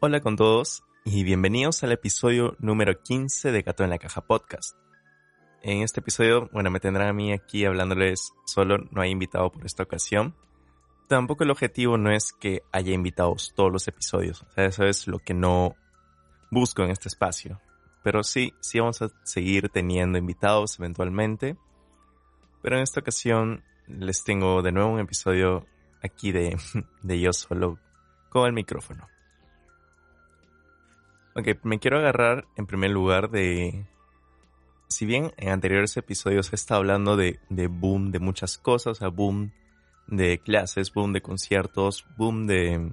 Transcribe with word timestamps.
Hola 0.00 0.20
con 0.20 0.36
todos 0.36 0.84
y 1.04 1.24
bienvenidos 1.24 1.82
al 1.82 1.90
episodio 1.90 2.54
número 2.60 3.02
15 3.02 3.50
de 3.50 3.62
Gato 3.62 3.82
en 3.82 3.90
la 3.90 3.98
Caja 3.98 4.20
Podcast. 4.20 4.76
En 5.60 5.82
este 5.82 5.98
episodio, 5.98 6.48
bueno, 6.52 6.70
me 6.70 6.78
tendrán 6.78 7.08
a 7.08 7.12
mí 7.12 7.32
aquí 7.32 7.64
hablándoles 7.64 8.32
solo, 8.46 8.78
no 8.92 9.02
hay 9.02 9.10
invitado 9.10 9.50
por 9.50 9.66
esta 9.66 9.82
ocasión. 9.82 10.36
Tampoco 11.08 11.42
el 11.42 11.50
objetivo 11.50 11.98
no 11.98 12.12
es 12.12 12.32
que 12.32 12.62
haya 12.70 12.94
invitados 12.94 13.52
todos 13.56 13.72
los 13.72 13.88
episodios, 13.88 14.42
o 14.42 14.52
sea, 14.52 14.66
eso 14.66 14.84
es 14.84 15.08
lo 15.08 15.18
que 15.18 15.34
no 15.34 15.74
busco 16.52 16.84
en 16.84 16.90
este 16.90 17.08
espacio. 17.08 17.60
Pero 18.04 18.22
sí, 18.22 18.54
sí 18.60 18.78
vamos 18.78 19.02
a 19.02 19.10
seguir 19.24 19.68
teniendo 19.68 20.16
invitados 20.16 20.78
eventualmente. 20.78 21.56
Pero 22.62 22.76
en 22.76 22.84
esta 22.84 23.00
ocasión 23.00 23.64
les 23.88 24.22
tengo 24.22 24.62
de 24.62 24.70
nuevo 24.70 24.92
un 24.92 25.00
episodio 25.00 25.66
aquí 26.04 26.30
de, 26.30 26.56
de 27.02 27.18
yo 27.18 27.32
solo 27.32 27.80
con 28.28 28.46
el 28.46 28.52
micrófono. 28.52 29.08
Ok, 31.38 31.46
me 31.62 31.78
quiero 31.78 31.98
agarrar 31.98 32.48
en 32.56 32.66
primer 32.66 32.90
lugar 32.90 33.30
de... 33.30 33.86
Si 34.88 35.06
bien 35.06 35.32
en 35.36 35.50
anteriores 35.50 35.96
episodios 35.96 36.52
he 36.52 36.56
estado 36.56 36.80
hablando 36.80 37.16
de, 37.16 37.38
de 37.48 37.68
boom 37.68 38.10
de 38.10 38.18
muchas 38.18 38.58
cosas, 38.58 38.90
o 38.90 38.94
sea, 38.96 39.08
boom 39.08 39.52
de 40.08 40.40
clases, 40.40 40.92
boom 40.92 41.12
de 41.12 41.22
conciertos, 41.22 42.04
boom 42.16 42.48
de, 42.48 42.90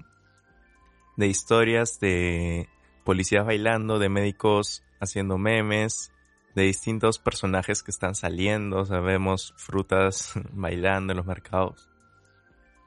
de 1.18 1.28
historias, 1.28 2.00
de 2.00 2.70
policías 3.04 3.48
bailando, 3.48 3.98
de 3.98 4.10
médicos 4.10 4.84
haciendo 5.00 5.40
memes, 5.40 6.12
de 6.54 6.66
distintos 6.66 7.18
personajes 7.18 7.82
que 7.82 7.90
están 7.90 8.14
saliendo, 8.14 8.86
vemos 9.02 9.56
frutas 9.58 10.34
bailando 10.54 11.14
en 11.14 11.18
los 11.18 11.26
mercados. 11.26 11.90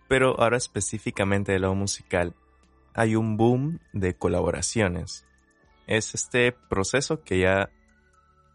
Pero 0.07 0.41
ahora 0.41 0.57
específicamente 0.57 1.51
de 1.51 1.59
lado 1.59 1.75
musical, 1.75 2.37
hay 2.95 3.17
un 3.17 3.37
boom 3.37 3.81
de 3.93 4.15
colaboraciones 4.15 5.25
es 5.89 6.15
este 6.15 6.53
proceso 6.53 7.25
que 7.25 7.41
ya 7.41 7.71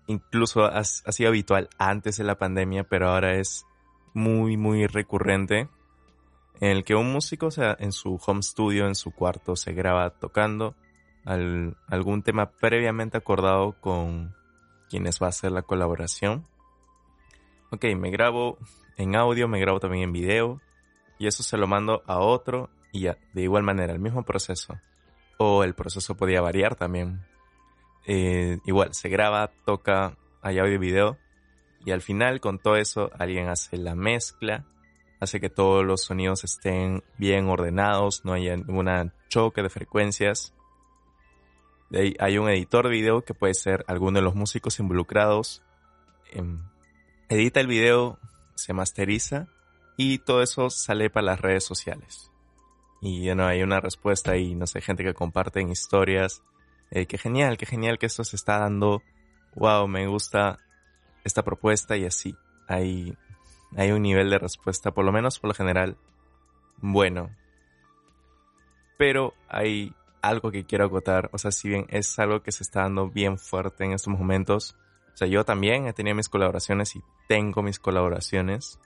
incluso 0.07 0.63
ha, 0.65 0.83
sido 0.83 1.29
habitual 1.29 1.67
antes 1.77 2.17
de 2.17 2.23
la 2.23 2.37
pandemia, 2.37 2.83
pero 2.83 3.09
ahora 3.09 3.37
es 3.37 3.65
muy, 4.13 4.55
muy 4.55 4.85
recurrente, 4.85 5.67
en 6.61 6.69
el 6.69 6.83
que 6.83 6.95
un 6.95 7.11
músico, 7.11 7.49
sea, 7.49 7.75
en 7.79 7.91
su 7.91 8.19
home 8.25 8.43
studio, 8.43 8.85
en 8.85 8.95
su 8.95 9.11
cuarto, 9.11 9.55
se 9.55 9.73
graba 9.73 10.11
tocando 10.11 10.75
al, 11.25 11.75
algún 11.87 12.21
tema 12.21 12.51
previamente 12.51 13.17
acordado 13.17 13.75
con 13.81 14.35
quienes 14.89 15.21
va 15.21 15.27
a 15.27 15.29
hacer 15.29 15.51
la 15.51 15.63
colaboración. 15.63 16.45
Ok, 17.71 17.85
me 17.97 18.11
grabo 18.11 18.59
en 18.97 19.15
audio, 19.15 19.47
me 19.47 19.59
grabo 19.59 19.79
también 19.79 20.03
en 20.03 20.13
video, 20.13 20.61
y 21.17 21.25
eso 21.25 21.41
se 21.41 21.57
lo 21.57 21.65
mando 21.65 22.03
a 22.05 22.19
otro, 22.19 22.69
y 22.91 23.01
ya, 23.01 23.17
de 23.33 23.41
igual 23.41 23.63
manera, 23.63 23.91
el 23.91 23.99
mismo 23.99 24.23
proceso 24.23 24.77
el 25.63 25.73
proceso 25.73 26.15
podía 26.15 26.41
variar 26.41 26.75
también. 26.75 27.25
Eh, 28.05 28.59
igual, 28.65 28.93
se 28.93 29.09
graba, 29.09 29.51
toca, 29.65 30.17
hay 30.41 30.59
audio 30.59 30.75
y 30.75 30.77
video. 30.77 31.17
Y 31.85 31.91
al 31.91 32.01
final, 32.01 32.39
con 32.39 32.59
todo 32.59 32.77
eso, 32.77 33.11
alguien 33.17 33.49
hace 33.49 33.77
la 33.77 33.95
mezcla, 33.95 34.65
hace 35.19 35.39
que 35.39 35.49
todos 35.49 35.85
los 35.85 36.03
sonidos 36.03 36.43
estén 36.43 37.03
bien 37.17 37.47
ordenados, 37.47 38.23
no 38.25 38.33
haya 38.33 38.55
ningún 38.55 39.11
choque 39.29 39.61
de 39.61 39.69
frecuencias. 39.69 40.53
Hay 42.19 42.37
un 42.37 42.49
editor 42.49 42.85
de 42.85 42.91
video 42.91 43.23
que 43.23 43.33
puede 43.33 43.53
ser 43.53 43.85
alguno 43.87 44.19
de 44.19 44.23
los 44.23 44.35
músicos 44.35 44.79
involucrados. 44.79 45.61
Eh, 46.31 46.43
edita 47.29 47.59
el 47.59 47.67
video, 47.67 48.19
se 48.55 48.73
masteriza 48.73 49.47
y 49.97 50.19
todo 50.19 50.41
eso 50.41 50.69
sale 50.69 51.09
para 51.09 51.25
las 51.25 51.41
redes 51.41 51.63
sociales 51.63 52.32
y 53.03 53.29
know, 53.33 53.45
hay 53.45 53.61
una 53.63 53.81
respuesta 53.81 54.37
y 54.37 54.55
no 54.55 54.65
sé, 54.65 54.79
gente 54.79 55.03
que 55.03 55.13
comparten 55.13 55.69
historias. 55.69 56.41
Eh, 56.89 57.05
qué 57.05 57.17
genial, 57.17 57.57
qué 57.57 57.65
genial 57.65 57.99
que 57.99 58.05
esto 58.05 58.23
se 58.23 58.37
está 58.37 58.59
dando. 58.59 59.03
Wow, 59.55 59.89
me 59.89 60.07
gusta 60.07 60.59
esta 61.25 61.43
propuesta 61.43 61.97
y 61.97 62.05
así. 62.05 62.33
Hay, 62.65 63.17
hay 63.75 63.91
un 63.91 64.03
nivel 64.03 64.29
de 64.29 64.39
respuesta, 64.39 64.91
por 64.91 65.03
lo 65.03 65.11
menos 65.11 65.37
por 65.37 65.49
lo 65.49 65.53
general, 65.53 65.97
bueno. 66.77 67.29
Pero 68.97 69.33
hay 69.49 69.93
algo 70.21 70.49
que 70.49 70.63
quiero 70.63 70.85
acotar. 70.85 71.29
O 71.33 71.37
sea, 71.37 71.51
si 71.51 71.67
bien 71.67 71.87
es 71.89 72.17
algo 72.19 72.41
que 72.41 72.53
se 72.53 72.63
está 72.63 72.83
dando 72.83 73.09
bien 73.09 73.37
fuerte 73.37 73.83
en 73.83 73.91
estos 73.91 74.17
momentos. 74.17 74.77
O 75.13 75.17
sea, 75.17 75.27
yo 75.27 75.43
también 75.43 75.87
he 75.87 75.93
tenido 75.93 76.15
mis 76.15 76.29
colaboraciones 76.29 76.95
y 76.95 77.03
tengo 77.27 77.63
mis 77.63 77.79
colaboraciones. 77.79 78.79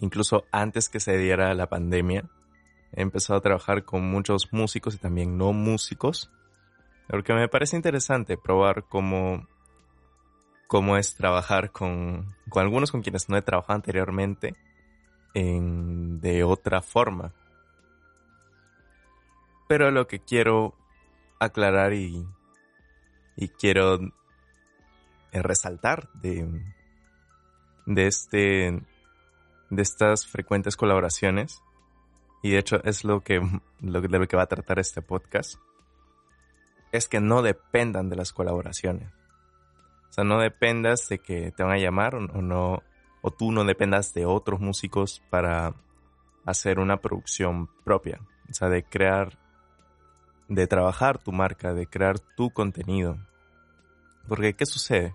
Incluso 0.00 0.44
antes 0.50 0.88
que 0.88 0.98
se 0.98 1.16
diera 1.16 1.54
la 1.54 1.68
pandemia 1.68 2.28
he 2.96 3.02
empezado 3.02 3.38
a 3.38 3.42
trabajar 3.42 3.84
con 3.84 4.08
muchos 4.08 4.52
músicos 4.52 4.94
y 4.94 4.98
también 4.98 5.36
no 5.36 5.52
músicos, 5.52 6.30
porque 7.08 7.34
me 7.34 7.48
parece 7.48 7.76
interesante 7.76 8.36
probar 8.36 8.84
cómo, 8.88 9.46
cómo 10.68 10.96
es 10.96 11.16
trabajar 11.16 11.70
con, 11.72 12.34
con 12.48 12.62
algunos 12.62 12.92
con 12.92 13.02
quienes 13.02 13.28
no 13.28 13.36
he 13.36 13.42
trabajado 13.42 13.74
anteriormente 13.74 14.54
en, 15.34 16.20
de 16.20 16.44
otra 16.44 16.82
forma. 16.82 17.34
Pero 19.68 19.90
lo 19.90 20.06
que 20.06 20.20
quiero 20.20 20.74
aclarar 21.40 21.94
y, 21.94 22.24
y 23.36 23.48
quiero 23.48 23.98
resaltar 25.32 26.08
de, 26.12 26.48
de 27.86 28.06
este 28.06 28.82
de 29.70 29.82
estas 29.82 30.26
frecuentes 30.26 30.76
colaboraciones 30.76 31.62
y 32.44 32.50
de 32.50 32.58
hecho 32.58 32.78
es 32.84 33.04
lo 33.04 33.22
que, 33.22 33.40
lo, 33.80 34.02
de 34.02 34.18
lo 34.18 34.28
que 34.28 34.36
va 34.36 34.42
a 34.42 34.48
tratar 34.48 34.78
este 34.78 35.00
podcast, 35.00 35.54
es 36.92 37.08
que 37.08 37.18
no 37.18 37.40
dependan 37.40 38.10
de 38.10 38.16
las 38.16 38.34
colaboraciones. 38.34 39.08
O 40.10 40.12
sea, 40.12 40.24
no 40.24 40.38
dependas 40.38 41.08
de 41.08 41.20
que 41.20 41.52
te 41.52 41.62
van 41.62 41.72
a 41.72 41.78
llamar 41.78 42.14
o, 42.14 42.18
o 42.18 42.42
no, 42.42 42.82
o 43.22 43.30
tú 43.30 43.50
no 43.50 43.64
dependas 43.64 44.12
de 44.12 44.26
otros 44.26 44.60
músicos 44.60 45.22
para 45.30 45.72
hacer 46.44 46.80
una 46.80 46.98
producción 46.98 47.70
propia. 47.82 48.20
O 48.50 48.52
sea, 48.52 48.68
de 48.68 48.84
crear, 48.84 49.38
de 50.48 50.66
trabajar 50.66 51.16
tu 51.16 51.32
marca, 51.32 51.72
de 51.72 51.86
crear 51.86 52.18
tu 52.18 52.50
contenido. 52.50 53.16
Porque, 54.28 54.52
¿qué 54.52 54.66
sucede? 54.66 55.14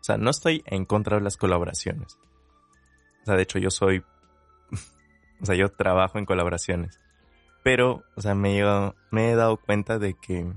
O 0.00 0.04
sea, 0.04 0.16
no 0.16 0.30
estoy 0.30 0.62
en 0.64 0.86
contra 0.86 1.18
de 1.18 1.24
las 1.24 1.36
colaboraciones. 1.36 2.18
O 3.20 3.26
sea, 3.26 3.36
de 3.36 3.42
hecho 3.42 3.58
yo 3.58 3.70
soy 3.70 4.02
o 5.40 5.46
sea, 5.46 5.54
yo 5.54 5.70
trabajo 5.70 6.18
en 6.18 6.24
colaboraciones. 6.24 7.00
Pero, 7.62 8.04
o 8.16 8.20
sea, 8.20 8.34
me, 8.34 8.62
me 9.10 9.30
he 9.30 9.34
dado 9.34 9.56
cuenta 9.56 9.98
de 9.98 10.14
que. 10.14 10.50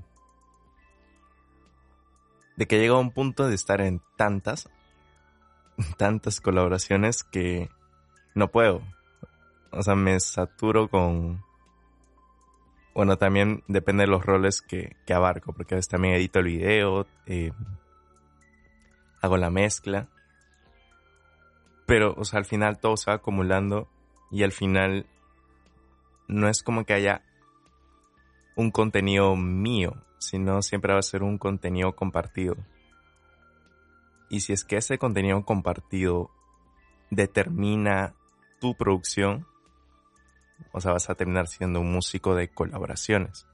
de 2.55 2.67
que 2.67 2.79
llega 2.79 2.97
un 2.97 3.11
punto 3.11 3.47
de 3.47 3.55
estar 3.55 3.81
en 3.81 4.01
tantas. 4.17 4.69
tantas 5.97 6.41
colaboraciones 6.41 7.23
que 7.23 7.69
no 8.33 8.49
puedo. 8.49 8.81
O 9.71 9.83
sea, 9.83 9.95
me 9.95 10.19
saturo 10.19 10.89
con. 10.89 11.43
Bueno, 12.93 13.17
también 13.17 13.63
depende 13.67 14.03
de 14.03 14.09
los 14.09 14.25
roles 14.25 14.61
que, 14.61 14.97
que 15.05 15.13
abarco, 15.13 15.53
porque 15.53 15.75
a 15.75 15.77
veces 15.77 15.87
también 15.87 16.15
edito 16.15 16.39
el 16.39 16.45
video, 16.45 17.07
eh, 17.25 17.53
hago 19.21 19.37
la 19.37 19.49
mezcla. 19.49 20.09
Pero, 21.85 22.13
o 22.17 22.25
sea, 22.25 22.39
al 22.39 22.45
final 22.45 22.79
todo 22.79 22.97
se 22.97 23.09
va 23.09 23.15
acumulando 23.15 23.87
y 24.31 24.43
al 24.43 24.53
final 24.53 25.05
no 26.27 26.47
es 26.47 26.63
como 26.63 26.85
que 26.85 26.93
haya 26.93 27.23
un 28.55 28.71
contenido 28.71 29.35
mío, 29.35 29.95
sino 30.17 30.61
siempre 30.61 30.93
va 30.93 30.99
a 30.99 31.03
ser 31.03 31.23
un 31.23 31.37
contenido 31.37 31.95
compartido. 31.95 32.55
Y 34.29 34.39
si 34.41 34.53
es 34.53 34.63
que 34.63 34.77
ese 34.77 34.97
contenido 34.97 35.43
compartido 35.43 36.31
determina 37.09 38.15
tu 38.61 38.75
producción, 38.75 39.45
o 40.71 40.79
sea, 40.79 40.93
vas 40.93 41.09
a 41.09 41.15
terminar 41.15 41.47
siendo 41.47 41.81
un 41.81 41.91
músico 41.91 42.33
de 42.33 42.47
colaboraciones. 42.47 43.45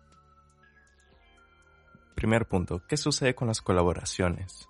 Primer 2.15 2.47
punto, 2.47 2.83
¿qué 2.87 2.97
sucede 2.97 3.33
con 3.33 3.47
las 3.47 3.61
colaboraciones? 3.61 4.67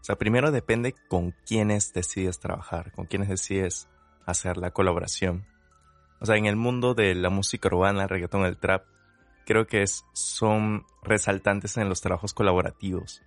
O 0.00 0.04
sea, 0.06 0.16
primero 0.16 0.52
depende 0.52 0.94
con 1.08 1.32
quiénes 1.44 1.92
decides 1.92 2.38
trabajar, 2.38 2.92
con 2.92 3.06
quiénes 3.06 3.28
decides 3.28 3.88
hacer 4.26 4.56
la 4.56 4.72
colaboración. 4.72 5.46
O 6.20 6.26
sea, 6.26 6.36
en 6.36 6.46
el 6.46 6.56
mundo 6.56 6.94
de 6.94 7.14
la 7.14 7.30
música 7.30 7.68
urbana, 7.68 8.02
el 8.02 8.08
reggaetón, 8.08 8.44
el 8.44 8.58
trap, 8.58 8.84
creo 9.46 9.66
que 9.66 9.82
es, 9.82 10.04
son 10.12 10.84
resaltantes 11.02 11.76
en 11.76 11.88
los 11.88 12.00
trabajos 12.00 12.34
colaborativos. 12.34 13.22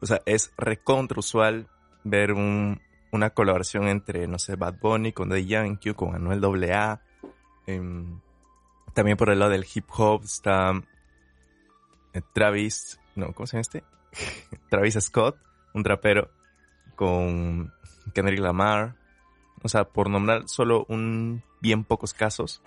O 0.00 0.06
sea, 0.06 0.22
es 0.26 0.52
recontra 0.56 1.18
usual 1.18 1.68
ver 2.04 2.32
un, 2.32 2.80
una 3.10 3.30
colaboración 3.30 3.88
entre, 3.88 4.26
no 4.28 4.38
sé, 4.38 4.56
Bad 4.56 4.78
Bunny 4.80 5.12
con 5.12 5.28
Daddy 5.28 5.46
Yankee, 5.46 5.94
con 5.94 6.14
Anuel 6.14 6.44
AA. 6.70 7.02
Em, 7.66 8.20
también 8.94 9.16
por 9.16 9.30
el 9.30 9.38
lado 9.38 9.50
del 9.50 9.66
hip 9.72 9.86
hop 9.96 10.22
está 10.24 10.72
eh, 12.12 12.22
Travis, 12.32 13.00
no, 13.16 13.32
¿cómo 13.32 13.46
se 13.46 13.56
llama 13.56 13.60
este? 13.62 13.84
Travis 14.70 14.98
Scott, 15.00 15.36
un 15.74 15.82
trapero 15.82 16.30
con 16.96 17.72
Kendrick 18.14 18.40
Lamar. 18.40 18.97
O 19.62 19.68
sea, 19.68 19.84
por 19.84 20.10
nombrar 20.10 20.48
solo 20.48 20.84
un 20.88 21.42
bien 21.60 21.84
pocos 21.84 22.14
casos. 22.14 22.62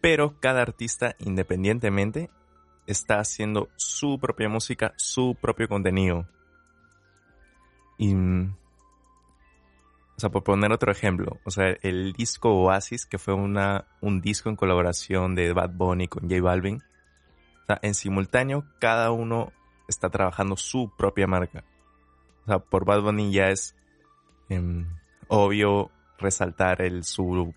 Pero 0.00 0.38
cada 0.40 0.62
artista 0.62 1.16
independientemente 1.18 2.30
está 2.86 3.20
haciendo 3.20 3.70
su 3.76 4.18
propia 4.18 4.48
música, 4.48 4.92
su 4.96 5.36
propio 5.40 5.68
contenido. 5.68 6.28
Y 7.96 8.14
o 10.16 10.20
sea, 10.20 10.30
por 10.30 10.44
poner 10.44 10.70
otro 10.70 10.92
ejemplo, 10.92 11.40
o 11.44 11.50
sea, 11.50 11.76
el 11.82 12.12
disco 12.12 12.50
Oasis, 12.50 13.04
que 13.04 13.18
fue 13.18 13.34
una, 13.34 13.86
un 14.00 14.20
disco 14.20 14.48
en 14.48 14.54
colaboración 14.54 15.34
de 15.34 15.52
Bad 15.52 15.70
Bunny 15.70 16.06
con 16.06 16.28
J 16.28 16.40
Balvin, 16.40 16.76
o 16.76 17.66
sea, 17.66 17.80
en 17.82 17.94
simultáneo 17.94 18.64
cada 18.78 19.10
uno 19.10 19.52
está 19.88 20.10
trabajando 20.10 20.56
su 20.56 20.92
propia 20.96 21.26
marca. 21.26 21.64
O 22.44 22.46
sea, 22.46 22.58
por 22.60 22.84
Bad 22.84 23.02
Bunny 23.02 23.32
ya 23.32 23.48
es 23.48 23.74
em, 24.48 24.86
obvio 25.28 25.90
resaltar 26.18 26.82
el 26.82 27.04
su 27.04 27.54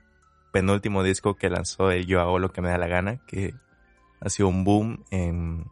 penúltimo 0.51 1.03
disco 1.03 1.35
que 1.35 1.49
lanzó 1.49 1.91
el 1.91 2.05
Yo 2.05 2.21
hago 2.21 2.39
lo 2.39 2.51
que 2.51 2.61
me 2.61 2.69
da 2.69 2.77
la 2.77 2.87
gana, 2.87 3.17
que 3.27 3.53
ha 4.19 4.29
sido 4.29 4.49
un 4.49 4.63
boom 4.63 5.03
en, 5.11 5.65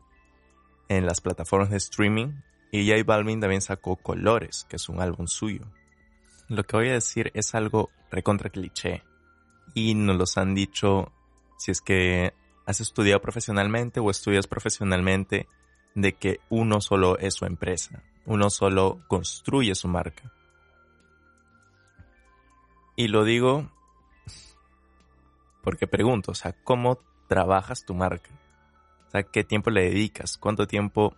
en 0.89 1.06
las 1.06 1.21
plataformas 1.21 1.69
de 1.69 1.77
streaming. 1.77 2.33
Y 2.71 2.89
J 2.89 3.03
Balvin 3.03 3.39
también 3.39 3.62
sacó 3.62 3.95
Colores, 3.95 4.65
que 4.69 4.75
es 4.75 4.89
un 4.89 5.01
álbum 5.01 5.27
suyo. 5.27 5.65
Lo 6.47 6.63
que 6.63 6.77
voy 6.77 6.89
a 6.89 6.94
decir 6.94 7.31
es 7.33 7.56
algo 7.56 7.89
recontra 8.12 8.50
cliché. 8.50 9.03
Y 9.74 9.95
nos 9.95 10.18
los 10.18 10.38
han 10.38 10.53
dicho 10.53 11.12
si 11.57 11.71
es 11.71 11.81
que 11.81 12.33
has 12.65 12.81
estudiado 12.81 13.21
profesionalmente 13.21 14.00
o 14.00 14.09
estudias 14.09 14.48
profesionalmente 14.48 15.48
de 15.95 16.13
que 16.13 16.39
uno 16.50 16.81
solo 16.81 17.18
es 17.18 17.36
su 17.36 17.45
empresa. 17.45 18.03
Uno 18.25 18.50
solo 18.50 19.01
construye 19.07 19.74
su 19.75 19.88
marca. 19.88 20.35
Y 22.95 23.07
lo 23.07 23.24
digo 23.24 23.69
porque 25.63 25.88
pregunto, 25.88 26.31
o 26.31 26.36
sea, 26.36 26.53
¿cómo 26.63 27.00
trabajas 27.27 27.86
tu 27.86 27.95
marca? 27.95 28.30
O 29.07 29.09
sea, 29.09 29.24
¿qué 29.24 29.44
tiempo 29.44 29.71
le 29.71 29.86
dedicas? 29.86 30.38
¿Cuánto 30.38 30.68
tiempo 30.68 31.15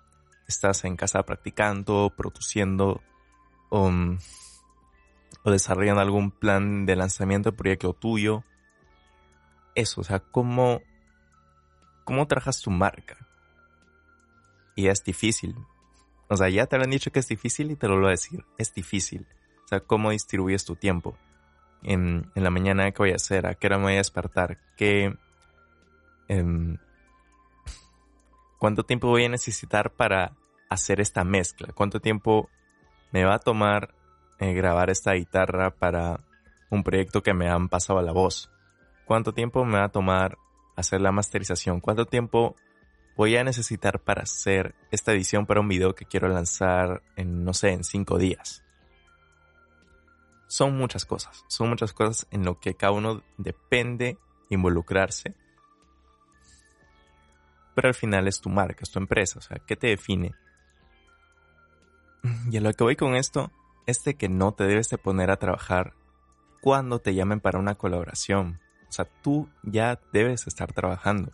estás 0.47 0.85
en 0.85 0.95
casa 0.95 1.23
practicando, 1.23 2.13
produciendo? 2.15 3.01
Um, 3.69 4.17
o 5.43 5.51
desarrollan 5.51 5.99
algún 5.99 6.31
plan 6.31 6.85
de 6.85 6.95
lanzamiento 6.95 7.51
de 7.51 7.57
proyecto 7.57 7.93
tuyo. 7.93 8.43
Eso, 9.75 10.01
o 10.01 10.03
sea, 10.03 10.19
cómo, 10.19 10.81
cómo 12.05 12.25
trabajas 12.27 12.61
tu 12.61 12.71
marca. 12.71 13.27
Y 14.75 14.87
es 14.87 15.03
difícil. 15.03 15.55
O 16.29 16.37
sea, 16.37 16.49
ya 16.49 16.65
te 16.65 16.77
lo 16.77 16.83
han 16.83 16.89
dicho 16.89 17.11
que 17.11 17.19
es 17.19 17.27
difícil 17.27 17.71
y 17.71 17.75
te 17.75 17.87
lo 17.87 17.97
voy 17.97 18.07
a 18.07 18.11
decir. 18.11 18.45
Es 18.57 18.73
difícil. 18.73 19.27
O 19.65 19.67
sea, 19.67 19.79
cómo 19.81 20.11
distribuyes 20.11 20.65
tu 20.65 20.75
tiempo. 20.75 21.17
En, 21.89 22.29
la 22.35 22.49
mañana, 22.49 22.91
¿qué 22.91 22.97
voy 22.97 23.11
a 23.11 23.15
hacer? 23.15 23.47
¿A 23.47 23.55
qué 23.55 23.67
hora 23.67 23.77
me 23.77 23.85
voy 23.85 23.93
a 23.93 23.97
despertar? 23.97 24.57
¿Qué... 24.75 25.15
Em, 26.27 26.77
¿Cuánto 28.59 28.83
tiempo 28.83 29.07
voy 29.07 29.23
a 29.23 29.29
necesitar 29.29 29.91
para 29.91 30.33
hacer 30.69 30.99
esta 30.99 31.23
mezcla? 31.23 31.71
¿Cuánto 31.73 32.01
tiempo 32.01 32.49
me 33.13 33.23
va 33.23 33.35
a 33.35 33.39
tomar 33.39 33.93
eh, 34.39 34.53
grabar 34.53 34.89
esta 34.89 35.13
guitarra 35.13 35.71
para 35.71 36.19
un 36.69 36.83
proyecto 36.83 37.23
que 37.23 37.33
me 37.33 37.49
han 37.49 37.69
pasado 37.69 37.99
a 37.99 38.03
la 38.03 38.11
voz? 38.11 38.51
¿Cuánto 39.05 39.33
tiempo 39.33 39.63
me 39.63 39.77
va 39.77 39.85
a 39.85 39.89
tomar 39.89 40.37
hacer 40.75 40.99
la 40.99 41.13
masterización? 41.13 41.79
¿Cuánto 41.79 42.05
tiempo 42.05 42.57
voy 43.15 43.37
a 43.37 43.45
necesitar 43.45 44.01
para 44.01 44.23
hacer 44.23 44.75
esta 44.91 45.13
edición 45.13 45.45
para 45.45 45.61
un 45.61 45.69
video 45.69 45.95
que 45.95 46.03
quiero 46.03 46.27
lanzar 46.27 47.01
en, 47.15 47.45
no 47.45 47.53
sé, 47.53 47.69
en 47.69 47.85
cinco 47.85 48.17
días? 48.17 48.66
Son 50.47 50.77
muchas 50.77 51.05
cosas, 51.05 51.43
son 51.47 51.69
muchas 51.69 51.93
cosas 51.93 52.27
en 52.31 52.45
lo 52.45 52.59
que 52.59 52.75
cada 52.75 52.93
uno 52.93 53.21
depende 53.37 54.17
involucrarse. 54.49 55.35
Pero 57.75 57.89
al 57.89 57.93
final 57.93 58.27
es 58.27 58.41
tu 58.41 58.49
marca, 58.49 58.79
es 58.83 58.91
tu 58.91 58.99
empresa, 58.99 59.39
o 59.39 59.41
sea, 59.41 59.59
¿qué 59.59 59.75
te 59.75 59.87
define? 59.87 60.33
Y 62.49 62.57
a 62.57 62.61
lo 62.61 62.73
que 62.73 62.83
voy 62.83 62.95
con 62.95 63.15
esto 63.15 63.51
es 63.85 64.03
de 64.03 64.15
que 64.15 64.29
no 64.29 64.53
te 64.53 64.65
debes 64.65 64.89
de 64.89 64.97
poner 64.97 65.31
a 65.31 65.37
trabajar 65.37 65.93
cuando 66.61 66.99
te 66.99 67.13
llamen 67.13 67.39
para 67.39 67.59
una 67.59 67.75
colaboración. 67.75 68.59
O 68.89 68.91
sea, 68.91 69.05
tú 69.21 69.49
ya 69.63 69.99
debes 70.11 70.47
estar 70.47 70.73
trabajando. 70.73 71.31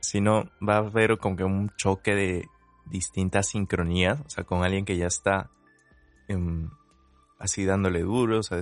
Si 0.00 0.20
no, 0.20 0.50
va 0.66 0.76
a 0.76 0.78
haber 0.78 1.18
como 1.18 1.36
que 1.36 1.44
un 1.44 1.70
choque 1.76 2.14
de 2.14 2.48
distintas 2.86 3.48
sincronías, 3.48 4.20
o 4.20 4.30
sea, 4.30 4.44
con 4.44 4.62
alguien 4.62 4.84
que 4.84 4.96
ya 4.96 5.06
está 5.06 5.50
em, 6.28 6.70
así 7.38 7.64
dándole 7.64 8.02
duro, 8.02 8.40
o 8.40 8.42
sea, 8.42 8.60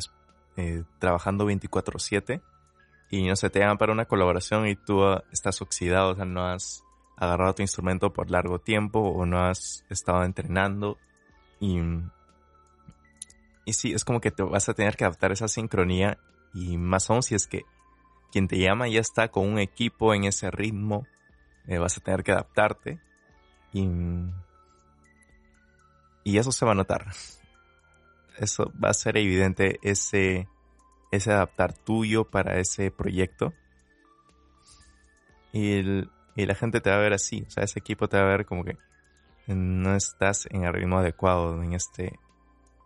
eh, 0.57 0.85
trabajando 0.99 1.47
24/7 1.47 2.43
y 3.11 3.27
no 3.27 3.37
sé, 3.37 3.51
te 3.51 3.61
llaman 3.61 3.79
para 3.79 3.93
una 3.93 4.07
colaboración 4.07 4.67
y 4.67 4.77
tú 4.77 5.05
ah, 5.05 5.25
estás 5.33 5.61
oxidado, 5.63 6.13
o 6.13 6.15
sea, 6.17 6.25
no 6.25 6.45
has 6.47 6.83
agarrado 7.17 7.55
tu 7.55 7.63
instrumento 7.63 8.13
por 8.13 8.31
largo 8.31 8.59
tiempo 8.59 9.01
o 9.01 9.25
no 9.27 9.39
has 9.39 9.85
estado 9.89 10.25
entrenando 10.25 10.99
y 11.61 11.81
y 13.67 13.73
sí, 13.73 13.93
es 13.93 14.05
como 14.05 14.21
que 14.21 14.31
te 14.31 14.43
vas 14.43 14.69
a 14.69 14.75
tener 14.75 14.97
que 14.97 15.05
adaptar 15.05 15.33
esa 15.33 15.49
sincronía 15.49 16.19
y 16.53 16.77
más 16.77 17.09
aún 17.11 17.23
si 17.23 17.35
es 17.35 17.47
que 17.47 17.65
quien 18.31 18.49
te 18.49 18.59
llama 18.59 18.89
ya 18.89 19.01
está 19.01 19.29
con 19.29 19.47
un 19.47 19.59
equipo 19.59 20.13
en 20.15 20.25
ese 20.25 20.51
ritmo, 20.51 21.07
eh, 21.67 21.79
vas 21.79 21.97
a 21.97 22.01
tener 22.01 22.23
que 22.25 22.33
adaptarte 22.33 23.01
y, 23.73 23.89
y 26.25 26.39
eso 26.39 26.53
se 26.53 26.67
va 26.67 26.73
a 26.73 26.75
notar. 26.75 27.07
Eso 28.39 28.73
va 28.83 28.91
a 28.91 28.95
ser 28.95 29.17
evidente 29.17 29.79
ese, 29.83 30.49
ese 31.11 31.33
adaptar 31.33 31.73
tuyo 31.73 32.25
para 32.25 32.59
ese 32.59 32.91
proyecto. 32.91 33.53
Y, 35.53 36.05
y 36.37 36.47
la 36.47 36.55
gente 36.55 36.81
te 36.81 36.91
va 36.91 36.97
a 36.97 37.01
ver 37.01 37.13
así, 37.13 37.45
o 37.47 37.51
sea, 37.51 37.63
ese 37.63 37.79
equipo 37.79 38.09
te 38.09 38.17
va 38.17 38.25
a 38.25 38.37
ver 38.37 38.45
como 38.45 38.65
que 38.65 38.77
no 39.47 39.95
estás 39.95 40.49
en 40.51 40.65
el 40.65 40.73
ritmo 40.73 40.99
adecuado 40.99 41.63
en 41.63 41.75
este, 41.75 42.19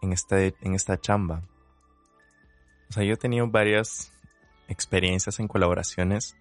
en 0.02 0.12
esta, 0.12 0.40
en 0.42 0.75
esta 0.75 1.00
chamba. 1.00 1.42
O 2.90 2.92
sea, 2.92 3.04
yo 3.04 3.14
he 3.14 3.18
tenido 3.18 3.46
varias 3.49 4.12
experiencias 4.68 5.40
en 5.40 5.49
colaboraciones 5.49 6.37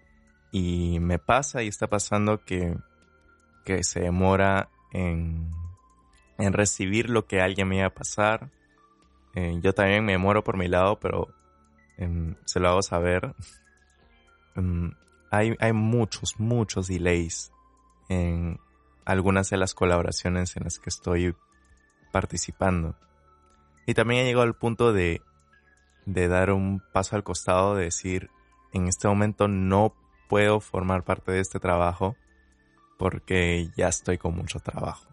y 0.51 0.99
me 0.99 1.19
pasa 1.19 1.63
y 1.63 1.67
está 1.67 1.87
pasando 1.87 2.43
que, 2.43 2.75
que 3.65 3.83
se 3.83 4.01
demora 4.01 4.69
en, 4.91 5.51
en 6.37 6.53
recibir 6.53 7.09
lo 7.09 7.25
que 7.25 7.41
alguien 7.41 7.67
me 7.67 7.77
iba 7.77 7.87
a 7.87 7.93
pasar. 7.93 8.49
Eh, 9.37 9.59
yo 9.61 9.71
también 9.71 10.03
me 10.03 10.13
demoro 10.13 10.43
por 10.43 10.57
mi 10.57 10.67
lado, 10.67 10.99
pero 10.99 11.27
em, 11.95 12.33
se 12.45 12.59
lo 12.59 12.69
hago 12.69 12.81
saber. 12.81 13.35
Em, 14.55 14.91
hay, 15.29 15.55
hay 15.59 15.73
muchos, 15.73 16.39
muchos 16.39 16.87
delays 16.87 17.51
en 18.09 18.59
algunas 19.05 19.51
de 19.51 19.57
las 19.57 19.75
colaboraciones 19.75 20.57
en 20.57 20.63
las 20.63 20.79
que 20.79 20.89
estoy 20.89 21.35
participando. 22.11 22.95
Y 23.85 23.93
también 23.93 24.21
he 24.21 24.25
llegado 24.25 24.41
al 24.41 24.55
punto 24.55 24.91
de, 24.91 25.21
de 26.07 26.27
dar 26.27 26.49
un 26.49 26.81
paso 26.91 27.15
al 27.15 27.23
costado, 27.23 27.75
de 27.75 27.83
decir, 27.83 28.31
en 28.73 28.87
este 28.87 29.07
momento 29.07 29.47
no 29.47 29.93
puedo 30.27 30.59
formar 30.61 31.03
parte 31.03 31.31
de 31.31 31.41
este 31.41 31.59
trabajo 31.59 32.15
porque 32.97 33.69
ya 33.77 33.89
estoy 33.89 34.17
con 34.17 34.35
mucho 34.35 34.59
trabajo. 34.61 35.05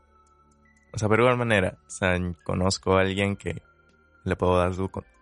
O 0.95 0.99
sea, 0.99 1.11
pero 1.11 1.25
de 1.25 1.28
igual 1.28 1.47
manera, 1.47 1.76
o 1.87 1.90
sea, 1.90 2.19
conozco 2.43 2.97
a 2.97 3.02
alguien 3.02 3.37
que 3.37 3.61
le 4.25 4.37
puedo 4.37 4.57
dar, 4.57 4.73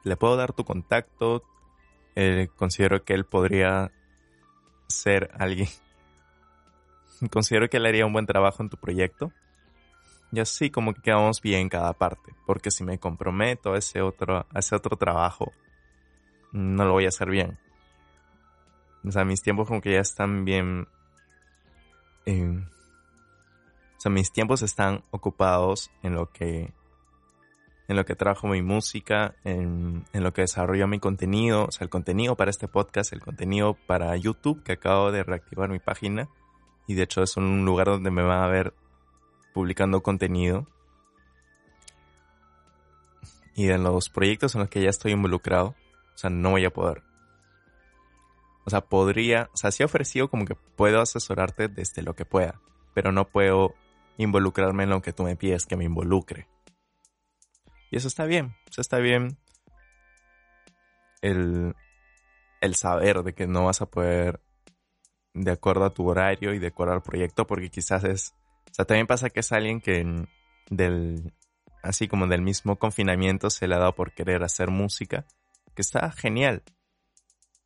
le 0.05 0.17
puedo 0.17 0.37
dar 0.37 0.53
tu 0.53 0.65
contacto, 0.65 1.43
eh, 2.15 2.49
considero 2.57 3.05
que 3.05 3.15
él 3.15 3.25
podría 3.25 3.93
ser 4.89 5.31
alguien, 5.39 5.69
considero 7.31 7.69
que 7.69 7.77
él 7.77 7.87
haría 7.87 8.07
un 8.07 8.13
buen 8.13 8.27
trabajo 8.27 8.63
en 8.63 8.69
tu 8.69 8.77
proyecto 8.77 9.33
y 10.33 10.41
así 10.41 10.71
como 10.71 10.95
que 10.95 11.03
quedamos 11.03 11.43
bien 11.43 11.69
cada 11.69 11.93
parte. 11.93 12.35
Porque 12.47 12.71
si 12.71 12.85
me 12.85 12.99
comprometo 12.99 13.75
a 13.75 13.79
ese 13.79 14.01
otro, 14.01 14.47
a 14.51 14.59
ese 14.59 14.75
otro 14.75 14.97
trabajo, 14.97 15.53
no 16.53 16.87
lo 16.87 16.93
voy 16.93 17.05
a 17.05 17.09
hacer 17.09 17.29
bien. 17.29 17.59
O 19.05 19.13
sea, 19.13 19.27
mis 19.27 19.43
tiempos 19.43 19.69
como 19.69 19.83
que 19.83 19.93
ya 19.93 20.01
están 20.01 20.47
bien... 20.47 20.89
Eh, 22.25 22.65
o 23.97 24.01
sea, 24.01 24.11
mis 24.11 24.33
tiempos 24.33 24.63
están 24.63 25.03
ocupados 25.11 25.91
en 26.03 26.15
lo 26.15 26.31
que... 26.31 26.73
en 27.89 27.97
lo 27.97 28.05
que 28.05 28.15
trabajo 28.15 28.47
mi 28.47 28.63
música, 28.63 29.35
en, 29.45 30.05
en, 30.13 30.23
lo 30.23 30.33
que 30.33 30.43
desarrollo 30.43 30.87
mi 30.87 30.99
contenido, 30.99 31.67
o 31.67 31.73
sea, 31.73 31.85
el 31.85 31.91
contenido 31.91 32.37
para 32.37 32.51
este 32.51 32.69
podcast, 32.69 33.13
el 33.13 33.21
contenido 33.21 33.77
para 33.87 34.17
YouTube, 34.17 34.63
que 34.63 34.73
acabo 34.73 35.13
de 35.13 35.25
reactivar 35.25 35.69
mi 35.69 35.79
página. 35.79 36.29
Y 36.87 36.95
de 36.95 37.03
hecho 37.03 37.23
es 37.23 37.37
un 37.37 37.65
lugar 37.65 37.87
donde 37.87 38.11
me 38.11 38.23
van 38.23 38.43
a 38.43 38.49
ver 38.49 38.75
publicando 39.53 40.03
contenido. 40.03 40.67
Y 43.55 43.69
en 43.69 43.83
los 43.83 44.09
proyectos 44.09 44.55
en 44.55 44.63
los 44.63 44.71
que 44.71 44.83
ya 44.83 44.91
estoy 44.91 45.13
involucrado, 45.13 45.75
o 46.15 46.19
sea, 46.19 46.31
no 46.31 46.51
voy 46.51 46.65
a 46.65 46.71
poder. 46.71 47.03
O 48.65 48.71
sea, 48.71 48.81
podría, 48.81 49.51
o 49.53 49.57
sea, 49.57 49.71
sí 49.71 49.83
he 49.83 49.87
ofrecido 49.87 50.29
como 50.29 50.45
que 50.45 50.55
puedo 50.55 51.01
asesorarte 51.01 51.69
desde 51.69 52.03
lo 52.03 52.15
que 52.15 52.25
pueda, 52.25 52.61
pero 52.95 53.13
no 53.13 53.29
puedo 53.29 53.75
involucrarme 54.19 54.85
en 54.85 54.91
lo 54.91 55.03
que 55.03 55.13
tú 55.13 55.25
me 55.25 55.37
pides 55.37 55.67
que 55.67 55.77
me 55.77 55.85
involucre. 55.85 56.47
Y 57.93 57.99
eso 57.99 58.09
está 58.09 58.25
bien, 58.25 58.57
eso 58.71 58.81
está 58.81 58.97
bien 59.01 59.37
el, 61.21 61.75
el 62.63 62.75
saber 62.75 63.23
de 63.23 63.35
que 63.35 63.47
no 63.47 63.67
vas 63.67 63.83
a 63.83 63.87
poder 63.87 64.41
de 65.35 65.51
acuerdo 65.51 65.85
a 65.85 65.93
tu 65.93 66.09
horario 66.09 66.55
y 66.55 66.59
de 66.59 66.69
acuerdo 66.69 66.95
al 66.95 67.03
proyecto, 67.03 67.47
porque 67.47 67.69
quizás 67.69 68.03
es, 68.05 68.35
o 68.71 68.73
sea, 68.73 68.87
también 68.87 69.07
pasa 69.07 69.29
que 69.29 69.41
es 69.41 69.53
alguien 69.53 69.83
que 69.83 70.27
del, 70.71 71.35
así 71.83 72.09
como 72.09 72.27
del 72.27 72.41
mismo 72.41 72.79
confinamiento 72.79 73.51
se 73.51 73.69
le 73.69 73.75
ha 73.75 73.79
dado 73.79 73.95
por 73.95 74.15
querer 74.15 74.43
hacer 74.43 74.71
música, 74.71 75.27
que 75.75 75.83
está 75.83 76.11
genial. 76.13 76.63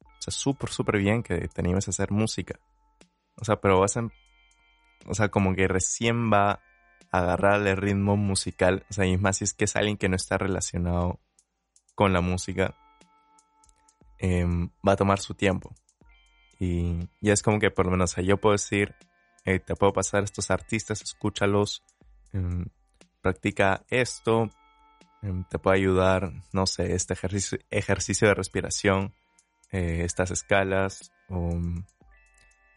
O 0.03 0.23
sea, 0.23 0.33
súper, 0.33 0.71
súper 0.71 0.99
bien 0.99 1.23
que 1.23 1.47
te 1.47 1.61
animes 1.61 1.87
a 1.87 1.93
hacer 1.93 2.11
música. 2.11 2.59
O 3.37 3.45
sea, 3.45 3.61
pero 3.61 3.79
vas 3.79 3.97
a, 3.97 4.09
o 5.07 5.15
sea, 5.15 5.29
como 5.29 5.55
que 5.55 5.69
recién 5.69 6.33
va 6.33 6.61
a 7.11 7.19
agarrar 7.19 7.67
el 7.67 7.77
ritmo 7.77 8.17
musical. 8.17 8.85
O 8.91 8.93
sea, 8.93 9.07
y 9.07 9.17
más 9.17 9.39
si 9.39 9.45
es 9.45 9.55
que 9.55 9.65
es 9.65 9.77
alguien 9.77 9.97
que 9.97 10.09
no 10.09 10.17
está 10.17 10.39
relacionado 10.39 11.21
con 11.95 12.13
la 12.13 12.21
música, 12.21 12.75
em, 14.19 14.71
va 14.87 14.93
a 14.93 14.97
tomar 14.97 15.19
su 15.19 15.35
tiempo. 15.35 15.75
Y 16.59 17.09
ya 17.21 17.33
es 17.33 17.43
como 17.43 17.59
que 17.59 17.71
por 17.71 17.87
lo 17.87 17.93
menos, 17.93 18.17
yo 18.17 18.39
puedo 18.39 18.53
decir, 18.53 18.95
te 19.45 19.77
puedo 19.77 19.93
pasar 19.93 20.25
estos 20.25 20.51
artistas, 20.51 21.03
escúchalos, 21.03 21.85
em, 22.33 22.65
practica 23.23 23.85
esto, 23.89 24.51
em, 25.23 25.45
te 25.45 25.59
puede 25.59 25.77
ayudar, 25.77 26.33
no 26.53 26.67
sé, 26.67 26.95
este 26.95 27.15
ejercicio, 27.15 28.29
de 28.29 28.35
respiración, 28.35 29.15
eh, 29.71 30.03
estas 30.05 30.31
escalas, 30.33 31.13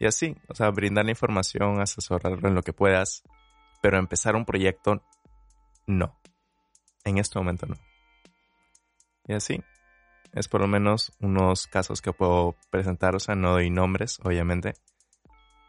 y 0.00 0.06
así, 0.06 0.36
o 0.48 0.54
sea, 0.54 0.70
brindar 0.70 1.04
la 1.04 1.10
información, 1.10 1.80
asesorarlo 1.80 2.48
en 2.48 2.54
lo 2.54 2.62
que 2.62 2.72
puedas, 2.72 3.22
pero 3.80 3.98
empezar 3.98 4.36
un 4.36 4.44
proyecto, 4.44 5.02
no. 5.86 6.18
En 7.04 7.18
este 7.18 7.38
momento 7.38 7.66
no. 7.66 7.76
Y 9.26 9.32
así, 9.32 9.62
es 10.32 10.48
por 10.48 10.60
lo 10.60 10.66
menos 10.66 11.12
unos 11.20 11.66
casos 11.66 12.00
que 12.00 12.12
puedo 12.12 12.56
presentar, 12.70 13.14
o 13.14 13.20
sea, 13.20 13.34
no 13.34 13.52
doy 13.52 13.70
nombres, 13.70 14.18
obviamente, 14.22 14.74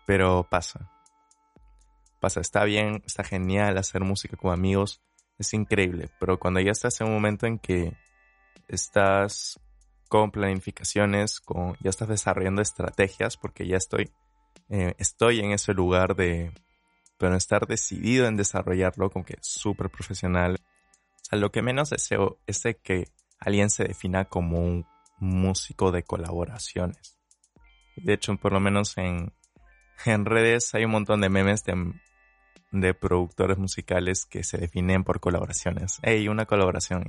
pero 0.05 0.47
pasa. 0.49 0.91
Pasa, 2.19 2.41
está 2.41 2.63
bien, 2.65 3.01
está 3.05 3.23
genial 3.23 3.77
hacer 3.77 4.01
música 4.01 4.37
con 4.37 4.51
amigos, 4.51 5.01
es 5.39 5.53
increíble, 5.53 6.09
pero 6.19 6.39
cuando 6.39 6.59
ya 6.59 6.71
estás 6.71 7.01
en 7.01 7.07
un 7.07 7.13
momento 7.13 7.47
en 7.47 7.57
que 7.57 7.93
estás 8.67 9.59
con 10.07 10.29
planificaciones, 10.29 11.39
con, 11.39 11.75
ya 11.81 11.89
estás 11.89 12.09
desarrollando 12.09 12.61
estrategias, 12.61 13.37
porque 13.37 13.65
ya 13.65 13.77
estoy, 13.77 14.11
eh, 14.69 14.93
estoy 14.99 15.39
en 15.39 15.51
ese 15.51 15.73
lugar 15.73 16.15
de, 16.15 16.51
pero 17.21 17.35
estar 17.35 17.67
decidido 17.67 18.25
en 18.25 18.35
desarrollarlo 18.35 19.11
como 19.11 19.23
que 19.23 19.37
súper 19.41 19.91
profesional. 19.91 20.55
O 20.55 21.19
sea, 21.21 21.37
lo 21.37 21.51
que 21.51 21.61
menos 21.61 21.91
deseo 21.91 22.39
es 22.47 22.63
que 22.81 23.09
alguien 23.39 23.69
se 23.69 23.83
defina 23.83 24.25
como 24.25 24.57
un 24.57 24.87
músico 25.19 25.91
de 25.91 26.01
colaboraciones. 26.01 27.19
De 27.95 28.13
hecho, 28.13 28.35
por 28.37 28.53
lo 28.53 28.59
menos 28.59 28.97
en, 28.97 29.33
en 30.03 30.25
redes 30.25 30.73
hay 30.73 30.85
un 30.85 30.91
montón 30.93 31.21
de 31.21 31.29
memes 31.29 31.63
de, 31.63 31.93
de 32.71 32.95
productores 32.95 33.59
musicales 33.59 34.25
que 34.25 34.43
se 34.43 34.57
definen 34.57 35.03
por 35.03 35.19
colaboraciones. 35.19 35.99
Hey, 36.01 36.27
una 36.27 36.47
colaboración. 36.47 37.03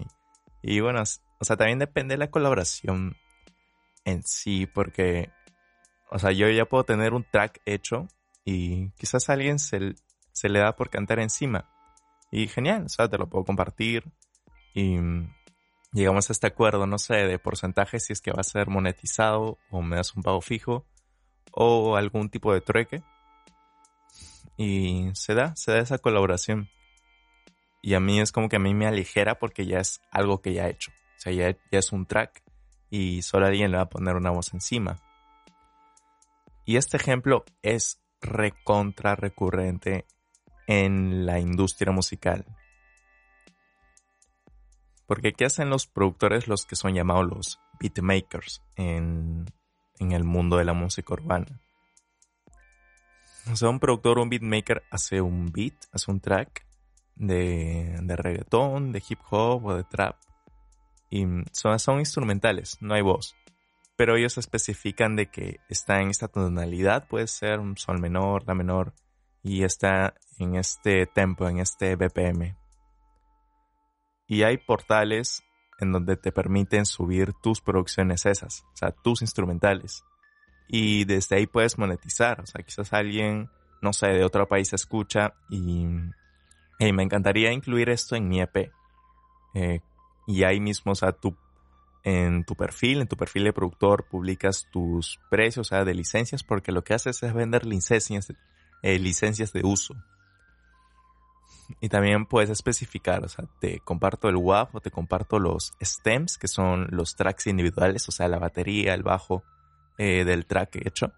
Y, 0.61 0.75
y 0.75 0.81
bueno, 0.81 1.03
o 1.41 1.45
sea, 1.47 1.57
también 1.57 1.79
depende 1.79 2.13
de 2.13 2.19
la 2.19 2.31
colaboración 2.31 3.17
en 4.05 4.23
sí, 4.25 4.67
porque, 4.67 5.31
o 6.11 6.19
sea, 6.19 6.33
yo 6.33 6.51
ya 6.51 6.67
puedo 6.67 6.85
tener 6.85 7.15
un 7.15 7.25
track 7.25 7.63
hecho 7.65 8.09
y 8.45 8.91
quizás 8.93 9.29
alguien 9.29 9.59
se, 9.59 9.95
se 10.33 10.49
le 10.49 10.61
da 10.61 10.77
por 10.77 10.91
cantar 10.91 11.21
encima. 11.21 11.69
Y 12.31 12.49
genial, 12.49 12.85
o 12.87 12.89
sea, 12.89 13.09
te 13.09 13.19
lo 13.19 13.29
puedo 13.29 13.45
compartir 13.45 14.05
y 14.75 14.97
llegamos 15.93 16.31
a 16.31 16.33
este 16.33 16.47
acuerdo, 16.47 16.87
no 16.87 16.99
sé, 16.99 17.15
de 17.15 17.39
porcentaje 17.39 18.01
si 18.01 18.13
es 18.13 18.21
que 18.21 18.33
va 18.33 18.41
a 18.41 18.45
ser 18.45 18.69
monetizado 18.69 19.59
o 19.71 19.83
me 19.83 19.97
das 19.97 20.15
un 20.15 20.23
pago 20.23 20.41
fijo 20.41 20.87
o 21.53 21.97
algún 21.97 22.31
tipo 22.31 22.53
de 22.53 22.61
trueque. 22.61 23.03
Y 24.57 25.11
se 25.15 25.35
da, 25.35 25.55
se 25.57 25.73
da 25.73 25.79
esa 25.79 25.99
colaboración. 25.99 26.71
Y 27.83 27.95
a 27.95 28.01
mí 28.01 28.21
es 28.21 28.33
como 28.33 28.49
que 28.49 28.57
a 28.57 28.61
mí 28.61 28.75
me 28.75 28.87
aligera 28.87 29.39
porque 29.39 29.67
ya 29.67 29.79
es 29.79 30.01
algo 30.11 30.41
que 30.41 30.55
ya 30.55 30.67
he 30.67 30.71
hecho. 30.71 30.93
O 30.93 31.21
sea, 31.21 31.33
ya, 31.33 31.51
ya 31.71 31.79
es 31.79 31.93
un 31.93 32.07
track 32.07 32.43
y 32.91 33.23
solo 33.23 33.47
alguien 33.47 33.71
le 33.71 33.79
va 33.79 33.85
a 33.85 33.89
poner 33.89 34.17
una 34.17 34.31
voz 34.31 34.53
encima. 34.55 35.01
Y 36.65 36.77
este 36.77 36.97
ejemplo 36.97 37.45
es 37.63 38.02
recontra 38.23 39.17
recurrente 39.17 40.07
en 40.67 41.27
la 41.27 41.41
industria 41.41 41.93
musical. 41.93 42.47
Porque 45.07 45.33
¿qué 45.33 45.45
hacen 45.45 45.69
los 45.69 45.87
productores, 45.87 46.49
los 46.49 46.65
que 46.65 46.77
son 46.77 46.95
llamados 46.95 47.27
los 47.27 47.61
beatmakers 47.79 48.63
en, 48.77 49.45
en 49.99 50.13
el 50.13 50.25
mundo 50.25 50.57
de 50.57 50.65
la 50.65 50.73
música 50.73 51.13
urbana? 51.13 51.61
O 53.51 53.57
sea, 53.57 53.69
un 53.69 53.81
productor 53.81 54.19
un 54.19 54.31
beatmaker 54.31 54.85
hace 54.91 55.21
un 55.21 55.51
beat, 55.53 55.75
hace 55.93 56.11
un 56.11 56.21
track 56.21 56.65
de, 57.17 57.99
de 58.01 58.17
reggaetón, 58.17 58.93
de 58.93 59.03
hip 59.07 59.19
hop 59.31 59.67
o 59.67 59.75
de 59.75 59.85
trap. 59.85 60.17
Y 61.11 61.27
son, 61.51 61.79
son 61.79 61.99
instrumentales, 61.99 62.79
no 62.81 62.95
hay 62.95 63.03
voz. 63.03 63.35
Pero 63.97 64.17
ellos 64.17 64.39
especifican 64.39 65.17
de 65.17 65.31
que 65.31 65.61
está 65.69 66.01
en 66.01 66.09
esta 66.09 66.29
tonalidad, 66.29 67.07
puede 67.09 67.27
ser 67.27 67.61
un 67.61 67.77
sol 67.77 68.01
menor, 68.01 68.45
la 68.47 68.55
menor, 68.55 68.95
y 69.43 69.65
está 69.65 70.15
en 70.39 70.57
este 70.57 71.07
tempo, 71.07 71.49
en 71.49 71.59
este 71.59 71.97
BPM. 71.97 72.57
Y 74.27 74.45
hay 74.45 74.57
portales 74.57 75.43
en 75.79 75.93
donde 75.93 76.17
te 76.17 76.33
permiten 76.33 76.87
subir 76.87 77.33
tus 77.43 77.61
producciones 77.61 78.25
esas, 78.25 78.63
o 78.73 78.77
sea, 78.77 78.93
tus 78.93 79.21
instrumentales. 79.21 80.05
Y 80.69 81.05
desde 81.05 81.37
ahí 81.37 81.47
puedes 81.47 81.77
monetizar, 81.77 82.41
o 82.41 82.47
sea, 82.47 82.63
quizás 82.63 82.93
alguien, 82.93 83.51
no 83.83 83.93
sé, 83.93 84.09
de 84.09 84.25
otro 84.25 84.49
país 84.49 84.73
escucha 84.73 85.35
y, 85.51 85.87
me 86.81 87.03
encantaría 87.03 87.53
incluir 87.53 87.91
esto 87.91 88.17
en 88.17 88.29
mi 88.29 88.41
EP. 88.41 88.73
Eh, 89.55 89.81
y 90.27 90.45
ahí 90.45 90.61
mismo, 90.61 90.93
o 90.93 90.95
sea, 90.95 91.13
tú 91.13 91.37
en 92.05 92.45
tu 92.45 92.57
perfil, 92.57 93.01
en 93.01 93.09
tu 93.09 93.17
perfil 93.17 93.45
de 93.45 93.53
productor, 93.53 94.05
publicas 94.05 94.69
tus 94.71 95.21
precios, 95.31 95.69
o 95.69 95.69
sea, 95.69 95.85
de 95.85 95.95
licencias, 95.95 96.43
porque 96.43 96.73
lo 96.73 96.83
que 96.83 96.95
haces 96.95 97.23
es 97.23 97.33
vender 97.33 97.65
licencias, 97.65 98.33
eh, 98.83 98.99
licencias 98.99 99.53
de 99.53 99.63
uso. 99.65 99.95
Y 101.81 101.89
también 101.89 102.27
puedes 102.27 102.51
especificar, 102.51 103.25
o 103.25 103.29
sea, 103.29 103.47
te 103.61 103.81
comparto 103.81 104.29
el 104.29 104.37
WAV 104.37 104.77
o 104.77 104.81
te 104.81 104.91
comparto 104.91 105.39
los 105.39 105.73
stems, 105.83 106.37
que 106.37 106.49
son 106.49 106.89
los 106.91 107.17
tracks 107.17 107.47
individuales, 107.47 108.09
o 108.09 108.13
sea, 108.13 108.29
la 108.29 108.39
batería, 108.39 108.95
el 108.95 109.03
bajo 109.03 109.45
eh, 109.97 110.25
del 110.25 110.47
track 110.47 110.77
hecho. 110.87 111.13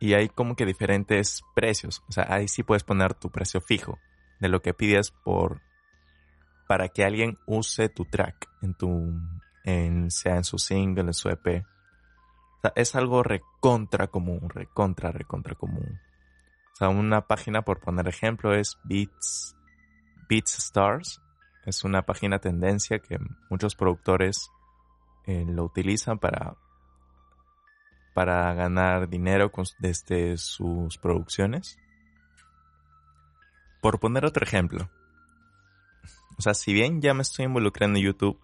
Y 0.00 0.14
hay 0.14 0.28
como 0.28 0.56
que 0.56 0.66
diferentes 0.66 1.42
precios, 1.54 2.02
o 2.08 2.12
sea, 2.12 2.26
ahí 2.28 2.48
sí 2.48 2.62
puedes 2.62 2.84
poner 2.84 3.14
tu 3.14 3.30
precio 3.30 3.60
fijo 3.60 3.98
de 4.40 4.48
lo 4.48 4.60
que 4.60 4.74
pides 4.74 5.10
por 5.10 5.62
para 6.66 6.88
que 6.88 7.04
alguien 7.04 7.38
use 7.46 7.88
tu 7.88 8.04
track 8.04 8.48
en 8.62 8.74
tu 8.74 9.12
en 9.64 10.10
sea 10.10 10.36
en 10.36 10.44
su 10.44 10.58
single, 10.58 11.02
en 11.02 11.14
su 11.14 11.28
EP. 11.28 11.64
Es 12.74 12.94
algo 12.94 13.22
recontra 13.22 14.06
común, 14.08 14.48
recontra, 14.48 15.12
recontra 15.12 15.54
común. 15.54 16.00
O 16.72 16.76
sea, 16.76 16.88
una 16.88 17.26
página, 17.26 17.62
por 17.62 17.80
poner 17.80 18.08
ejemplo, 18.08 18.54
es 18.54 18.78
Beats, 18.84 19.56
Beats 20.28 20.58
Stars. 20.58 21.20
Es 21.64 21.84
una 21.84 22.02
página 22.02 22.38
tendencia 22.38 22.98
que 22.98 23.18
muchos 23.50 23.74
productores 23.74 24.50
eh, 25.26 25.44
lo 25.48 25.64
utilizan 25.64 26.18
para, 26.18 26.56
para 28.14 28.52
ganar 28.54 29.08
dinero 29.08 29.50
desde 29.78 30.36
sus 30.36 30.98
producciones. 30.98 31.78
Por 33.80 33.98
poner 33.98 34.24
otro 34.24 34.44
ejemplo. 34.44 34.88
O 36.38 36.42
sea, 36.42 36.54
si 36.54 36.72
bien 36.72 37.00
ya 37.00 37.14
me 37.14 37.22
estoy 37.22 37.46
involucrando 37.46 37.98
en 37.98 38.04
YouTube, 38.04 38.38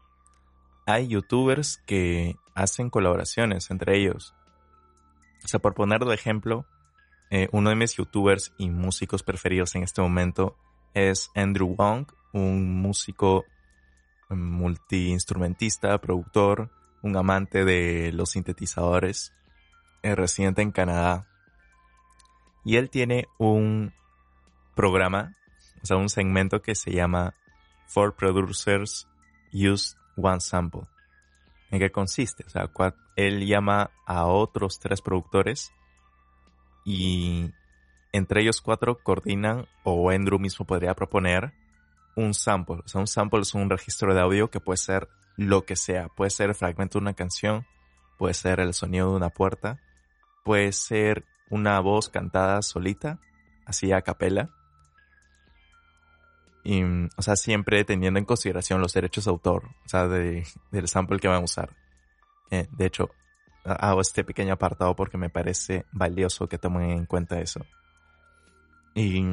hay 0.87 1.09
youtubers 1.09 1.79
que 1.87 2.37
hacen 2.55 2.91
colaboraciones 2.91 3.71
entre 3.71 3.99
ellos. 3.99 4.35
O 5.45 5.49
sea, 5.49 5.61
por 5.61 5.75
poner 5.75 6.01
de 6.05 6.15
ejemplo, 6.15 6.67
eh, 7.31 7.49
uno 7.53 7.71
de 7.71 7.77
mis 7.77 7.95
youtubers 7.95 8.53
y 8.59 8.71
músicos 8.71 9.23
preferidos 9.23 9.75
en 9.75 9.83
este 9.83 10.03
momento 10.03 10.57
es 10.95 11.31
Andrew 11.35 11.75
Wong, 11.75 12.07
un 12.33 12.81
músico 12.81 13.45
multiinstrumentista, 14.31 15.99
productor, 15.99 16.71
un 17.03 17.17
amante 17.17 17.65
de 17.65 18.13
los 18.13 18.31
sintetizadores, 18.31 19.33
eh, 20.03 20.15
residente 20.15 20.63
en 20.63 20.73
Canadá. 20.73 21.27
Y 22.65 22.77
él 22.77 22.91
tiene 22.91 23.29
un 23.39 23.93
programa, 24.75 25.37
o 25.83 25.87
sea, 25.87 25.97
un 25.97 26.09
segmento 26.09 26.63
que 26.63 26.75
se 26.75 26.93
llama 26.93 27.35
Four 27.87 28.15
Producers 28.15 29.09
Use 29.53 29.97
One 30.17 30.41
Sample. 30.41 30.83
¿En 31.71 31.79
qué 31.79 31.91
consiste? 31.91 32.45
O 32.47 32.51
sea, 32.51 32.71
él 33.17 33.47
llama 33.47 33.91
a 34.07 34.27
otros 34.27 34.79
tres 34.79 35.01
productores 35.01 35.73
y 36.85 37.51
entre 38.13 38.43
ellos 38.43 38.61
cuatro 38.61 39.03
coordinan 39.03 39.67
o 39.85 40.11
Andrew 40.11 40.39
mismo 40.39 40.67
podría 40.67 40.95
proponer 40.95 41.53
un 42.15 42.35
sample. 42.35 42.83
O 42.85 42.89
sea, 42.89 43.01
un 43.01 43.07
sample 43.07 43.41
es 43.41 43.55
un 43.55 43.71
registro 43.71 44.15
de 44.15 44.21
audio 44.21 44.51
que 44.51 44.61
puede 44.61 44.77
ser 44.77 45.09
lo 45.37 45.65
que 45.65 45.77
sea. 45.77 46.09
Puede 46.09 46.31
ser 46.31 46.51
el 46.51 46.55
fragmento 46.55 46.99
de 46.99 47.05
una 47.05 47.15
canción, 47.15 47.67
puede 48.19 48.35
ser 48.35 48.61
el 48.61 48.75
sonido 48.75 49.11
de 49.11 49.17
una 49.17 49.31
puerta, 49.31 49.81
puede 50.45 50.73
ser 50.73 51.25
una 51.51 51.81
voz 51.81 52.09
cantada 52.09 52.61
solita, 52.63 53.19
así 53.65 53.93
a 53.93 54.03
capela. 54.03 54.51
Y, 56.65 56.83
o 56.85 57.23
sea, 57.23 57.37
siempre 57.37 57.85
teniendo 57.85 58.19
en 58.19 58.25
consideración 58.25 58.81
los 58.81 58.93
derechos 58.93 59.25
de 59.25 59.31
autor, 59.31 59.65
o 59.85 59.89
sea, 59.89 60.07
de, 60.07 60.47
del 60.71 60.89
sample 60.89 61.19
que 61.19 61.29
van 61.29 61.43
a 61.43 61.45
usar. 61.45 61.77
de 62.51 62.87
hecho, 62.87 63.11
hago 63.65 64.01
este 64.01 64.25
pequeño 64.25 64.55
apartado 64.55 64.95
porque 64.95 65.19
me 65.19 65.31
parece 65.31 65.87
valioso 65.93 66.49
que 66.49 66.59
tomen 66.59 66.91
en 66.91 67.07
cuenta 67.07 67.41
eso. 67.41 67.65
Y 68.95 69.25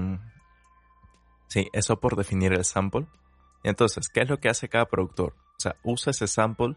sí, 1.48 1.68
eso 1.74 2.00
por 2.00 2.16
definir 2.16 2.54
el 2.54 2.66
sample. 2.66 3.08
Entonces, 3.64 4.10
¿qué 4.10 4.22
es 4.22 4.30
lo 4.30 4.40
que 4.40 4.50
hace 4.50 4.70
cada 4.70 4.86
productor? 4.86 5.34
O 5.58 5.60
sea, 5.60 5.76
usa 5.84 6.12
ese 6.12 6.28
sample 6.28 6.76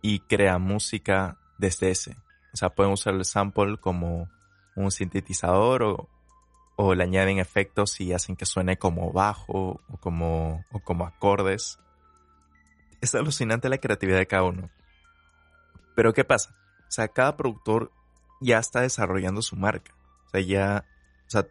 y 0.00 0.20
crea 0.20 0.58
música 0.58 1.38
desde 1.58 1.90
ese. 1.90 2.16
O 2.52 2.56
sea, 2.56 2.70
pueden 2.70 2.92
usar 2.92 3.14
el 3.14 3.24
sample 3.24 3.76
como 3.78 4.30
un 4.76 4.90
sintetizador 4.90 5.82
o, 5.82 6.08
o 6.76 6.94
le 6.94 7.04
añaden 7.04 7.38
efectos 7.38 8.00
y 8.00 8.12
hacen 8.12 8.36
que 8.36 8.46
suene 8.46 8.78
como 8.78 9.12
bajo 9.12 9.80
o 9.88 9.96
como, 10.00 10.64
o 10.72 10.80
como 10.80 11.06
acordes. 11.06 11.78
Es 13.00 13.14
alucinante 13.14 13.68
la 13.68 13.78
creatividad 13.78 14.18
de 14.18 14.26
cada 14.26 14.44
uno. 14.44 14.70
Pero 15.94 16.12
¿qué 16.12 16.24
pasa? 16.24 16.56
O 16.88 16.90
sea, 16.90 17.08
cada 17.08 17.36
productor 17.36 17.92
ya 18.40 18.58
está 18.58 18.80
desarrollando 18.80 19.42
su 19.42 19.56
marca. 19.56 19.94
O 20.26 20.30
sea, 20.30 20.40
ya, 20.40 20.84
o 21.26 21.30
sea, 21.30 21.46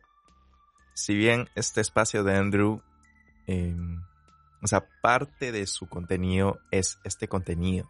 si 0.93 1.15
bien 1.15 1.49
este 1.55 1.81
espacio 1.81 2.23
de 2.23 2.37
Andrew, 2.37 2.81
em, 3.47 4.01
o 4.61 4.67
sea, 4.67 4.87
parte 5.01 5.51
de 5.51 5.67
su 5.67 5.87
contenido 5.87 6.59
es 6.71 6.99
este 7.03 7.27
contenido. 7.27 7.89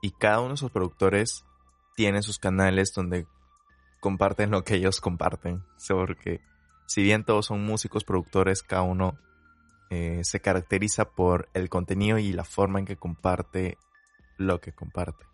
Y 0.00 0.12
cada 0.12 0.40
uno 0.40 0.50
de 0.50 0.56
sus 0.56 0.70
productores 0.70 1.44
tiene 1.96 2.22
sus 2.22 2.38
canales 2.38 2.92
donde 2.92 3.26
comparten 4.04 4.50
lo 4.50 4.64
que 4.64 4.74
ellos 4.74 5.00
comparten. 5.00 5.64
Porque 5.88 6.42
si 6.84 7.02
bien 7.02 7.24
todos 7.24 7.46
son 7.46 7.64
músicos, 7.64 8.04
productores, 8.04 8.62
cada 8.62 8.82
uno 8.82 9.18
eh, 9.88 10.20
se 10.24 10.40
caracteriza 10.40 11.06
por 11.06 11.48
el 11.54 11.70
contenido 11.70 12.18
y 12.18 12.34
la 12.34 12.44
forma 12.44 12.80
en 12.80 12.84
que 12.84 12.98
comparte 12.98 13.78
lo 14.36 14.60
que 14.60 14.72
comparte. 14.72 15.24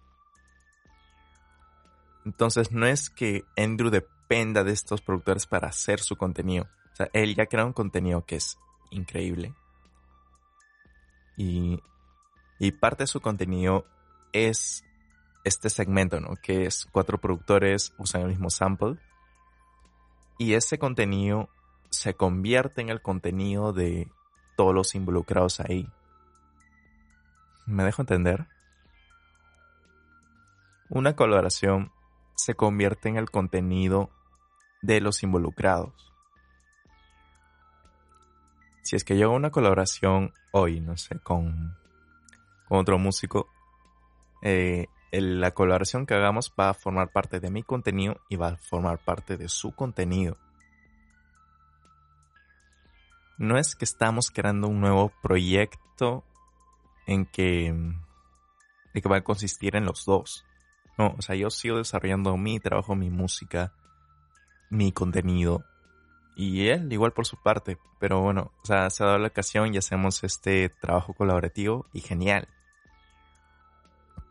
Entonces 2.25 2.71
no 2.71 2.87
es 2.87 3.11
que 3.11 3.43
Andrew 3.57 3.91
dependa 3.91 4.63
de 4.63 4.71
estos 4.71 5.01
productores 5.01 5.49
para 5.49 5.67
hacer 5.67 5.99
su 5.99 6.15
contenido. 6.15 6.69
O 6.93 6.97
sea, 6.97 7.11
él 7.13 7.35
ya 7.35 7.47
crea 7.47 7.67
un 7.67 7.73
contenido 7.73 8.25
que 8.25 8.37
es 8.37 8.57
increíble. 8.91 9.53
Y, 11.37 11.83
y 12.61 12.71
parte 12.71 13.03
de 13.03 13.09
su 13.09 13.21
contenido 13.21 13.85
es 14.33 14.85
este 15.45 15.71
segmento, 15.71 16.21
¿no? 16.21 16.37
Que 16.37 16.67
es 16.67 16.87
cuatro 16.93 17.19
productores 17.19 17.95
usan 17.99 18.23
el 18.23 18.29
mismo 18.29 18.51
sample. 18.51 18.97
Y 20.39 20.55
ese 20.55 20.79
contenido 20.79 21.49
se 21.91 22.15
convierte 22.15 22.81
en 22.81 22.89
el 22.89 23.03
contenido 23.03 23.73
de 23.73 24.11
todos 24.57 24.75
los 24.75 24.95
involucrados 24.95 25.61
ahí. 25.61 25.89
¿Me 27.67 27.85
dejo 27.85 28.03
entender? 28.03 28.47
Una 30.89 31.15
colaboración 31.15 31.93
se 32.35 32.55
convierte 32.55 33.09
en 33.09 33.17
el 33.17 33.31
contenido 33.31 34.11
de 34.83 35.01
los 35.01 35.23
involucrados. 35.23 36.13
Si 38.83 38.97
es 38.97 39.05
que 39.05 39.17
yo 39.17 39.27
hago 39.27 39.37
una 39.37 39.51
colaboración 39.51 40.33
hoy, 40.53 40.81
no 40.81 40.97
sé, 40.97 41.19
con, 41.21 41.77
otro 42.69 42.99
músico, 42.99 43.49
eh, 44.43 44.87
la 45.13 45.51
colaboración 45.53 46.07
que 46.07 46.15
hagamos 46.15 46.53
va 46.59 46.71
a 46.71 46.75
formar 46.75 47.11
parte 47.11 47.41
de 47.41 47.51
mi 47.51 47.63
contenido 47.63 48.21
y 48.29 48.37
va 48.37 48.49
a 48.49 48.57
formar 48.57 48.99
parte 48.99 49.37
de 49.37 49.49
su 49.49 49.73
contenido. 49.75 50.37
No 53.39 53.59
es 53.59 53.75
que 53.75 53.85
estamos 53.85 54.31
creando 54.31 54.69
un 54.69 54.81
nuevo 54.81 55.13
proyecto 55.23 56.25
en 57.07 57.27
que, 57.27 57.75
que 58.93 59.09
va 59.09 59.17
a 59.17 59.25
consistir 59.25 59.77
en 59.77 59.87
los 59.87 60.05
dos. 60.05 60.45
No, 60.99 61.15
o 61.19 61.23
sea, 61.23 61.35
yo 61.35 61.51
sigo 61.51 61.79
desarrollando 61.79 62.37
mi 62.37 62.61
trabajo, 62.61 62.95
mi 62.95 63.11
música, 63.11 63.73
mi 64.69 64.93
contenido. 64.93 65.65
Y 66.37 66.69
él 66.69 66.93
igual 66.93 67.13
por 67.13 67.27
su 67.27 67.37
parte. 67.43 67.79
Pero 67.99 68.21
bueno, 68.21 68.53
o 68.63 68.67
sea, 68.67 68.91
se 68.91 69.03
ha 69.03 69.07
dado 69.07 69.19
la 69.19 69.29
ocasión 69.29 69.75
y 69.75 69.79
hacemos 69.79 70.23
este 70.23 70.69
trabajo 70.69 71.15
colaborativo 71.15 71.87
y 71.93 72.01
genial 72.01 72.47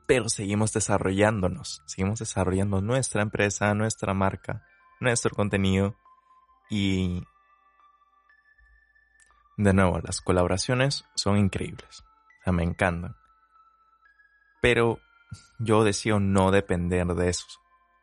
pero 0.09 0.27
seguimos 0.27 0.73
desarrollándonos, 0.73 1.83
seguimos 1.85 2.17
desarrollando 2.17 2.81
nuestra 2.81 3.21
empresa, 3.21 3.75
nuestra 3.75 4.15
marca, 4.15 4.65
nuestro 4.99 5.35
contenido 5.35 5.95
y 6.67 7.21
de 9.55 9.71
nuevo, 9.71 9.99
las 9.99 10.19
colaboraciones 10.21 11.05
son 11.13 11.37
increíbles, 11.37 11.99
o 11.99 12.43
sea, 12.43 12.53
me 12.53 12.63
encantan. 12.63 13.17
Pero 14.63 14.97
yo 15.59 15.83
decido 15.83 16.19
no 16.19 16.49
depender 16.49 17.05
de 17.05 17.29
eso. 17.29 17.45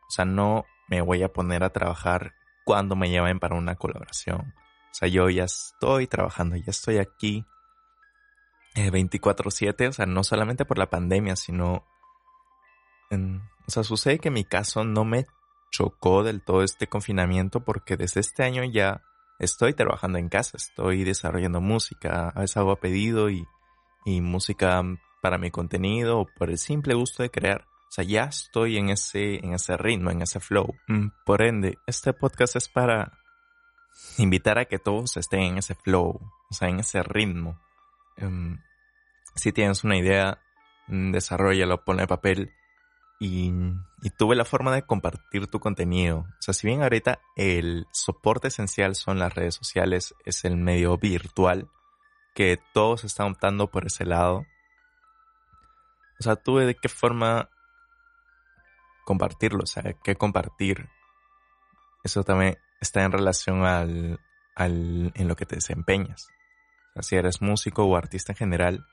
O 0.07 0.11
sea, 0.11 0.23
no 0.23 0.63
me 0.87 1.01
voy 1.01 1.23
a 1.23 1.33
poner 1.33 1.65
a 1.65 1.71
trabajar 1.71 2.35
cuando 2.63 2.95
me 2.95 3.11
llamen 3.11 3.41
para 3.41 3.57
una 3.57 3.75
colaboración. 3.75 4.53
O 4.91 4.93
sea, 4.93 5.09
yo 5.09 5.29
ya 5.29 5.43
estoy 5.43 6.07
trabajando, 6.07 6.55
ya 6.55 6.71
estoy 6.71 6.99
aquí 6.99 7.45
24/7, 8.75 9.83
eh, 9.83 9.87
o 9.89 9.91
sea, 9.91 10.05
no 10.05 10.23
solamente 10.23 10.63
por 10.63 10.77
la 10.77 10.89
pandemia, 10.89 11.35
sino 11.35 11.83
o 13.11 13.71
sea, 13.71 13.83
sucede 13.83 14.19
que 14.19 14.29
en 14.29 14.35
mi 14.35 14.43
caso 14.43 14.83
no 14.83 15.05
me 15.05 15.25
chocó 15.71 16.23
del 16.23 16.41
todo 16.41 16.63
este 16.63 16.87
confinamiento 16.87 17.63
porque 17.63 17.97
desde 17.97 18.21
este 18.21 18.43
año 18.43 18.63
ya 18.63 19.03
estoy 19.39 19.73
trabajando 19.73 20.17
en 20.17 20.29
casa, 20.29 20.57
estoy 20.57 21.03
desarrollando 21.03 21.61
música, 21.61 22.29
a 22.29 22.41
veces 22.41 22.57
hago 22.57 22.71
a 22.71 22.79
pedido 22.79 23.29
y, 23.29 23.45
y 24.05 24.21
música 24.21 24.81
para 25.21 25.37
mi 25.37 25.51
contenido 25.51 26.19
o 26.19 26.27
por 26.37 26.49
el 26.49 26.57
simple 26.57 26.93
gusto 26.93 27.23
de 27.23 27.31
crear. 27.31 27.65
O 27.89 27.91
sea, 27.91 28.03
ya 28.03 28.25
estoy 28.25 28.77
en 28.77 28.89
ese, 28.89 29.35
en 29.35 29.53
ese 29.53 29.77
ritmo, 29.77 30.11
en 30.11 30.21
ese 30.21 30.39
flow. 30.39 30.75
Mm, 30.87 31.07
por 31.25 31.41
ende, 31.41 31.77
este 31.87 32.13
podcast 32.13 32.57
es 32.57 32.67
para 32.67 33.17
invitar 34.17 34.59
a 34.59 34.65
que 34.65 34.79
todos 34.79 35.15
estén 35.17 35.41
en 35.41 35.57
ese 35.57 35.75
flow, 35.75 36.19
o 36.49 36.53
sea, 36.53 36.67
en 36.67 36.79
ese 36.79 37.01
ritmo. 37.03 37.59
Em, 38.17 38.59
si 39.35 39.53
tienes 39.53 39.83
una 39.83 39.97
idea, 39.97 40.39
mm, 40.87 41.11
desarrollalo, 41.11 41.83
ponle 41.85 42.07
papel 42.07 42.51
y, 43.19 43.51
tuve 44.17 44.35
la 44.35 44.45
forma 44.45 44.73
de 44.73 44.83
compartir 44.83 45.47
tu 45.47 45.59
contenido. 45.59 46.19
O 46.19 46.41
sea, 46.41 46.53
si 46.53 46.67
bien 46.67 46.81
ahorita 46.81 47.19
el 47.35 47.87
soporte 47.91 48.47
esencial 48.49 48.95
son 48.95 49.19
las 49.19 49.33
redes 49.33 49.55
sociales, 49.55 50.15
es 50.25 50.45
el 50.45 50.57
medio 50.57 50.97
virtual, 50.97 51.69
que 52.35 52.59
todos 52.73 53.03
están 53.03 53.31
optando 53.31 53.67
por 53.69 53.85
ese 53.85 54.05
lado. 54.05 54.45
O 56.19 56.23
sea, 56.23 56.35
tuve 56.35 56.65
de 56.65 56.75
qué 56.75 56.89
forma 56.89 57.49
compartirlo, 59.05 59.63
o 59.63 59.67
sea, 59.67 59.83
qué 60.03 60.15
compartir. 60.15 60.89
Eso 62.03 62.23
también 62.23 62.57
está 62.79 63.03
en 63.03 63.11
relación 63.11 63.65
al, 63.65 64.19
al, 64.55 65.11
en 65.15 65.27
lo 65.27 65.35
que 65.35 65.45
te 65.45 65.55
desempeñas. 65.55 66.27
O 66.91 66.93
sea, 66.93 67.03
si 67.03 67.15
eres 67.15 67.41
músico 67.41 67.85
o 67.85 67.95
artista 67.95 68.33
en 68.33 68.37
general, 68.37 68.85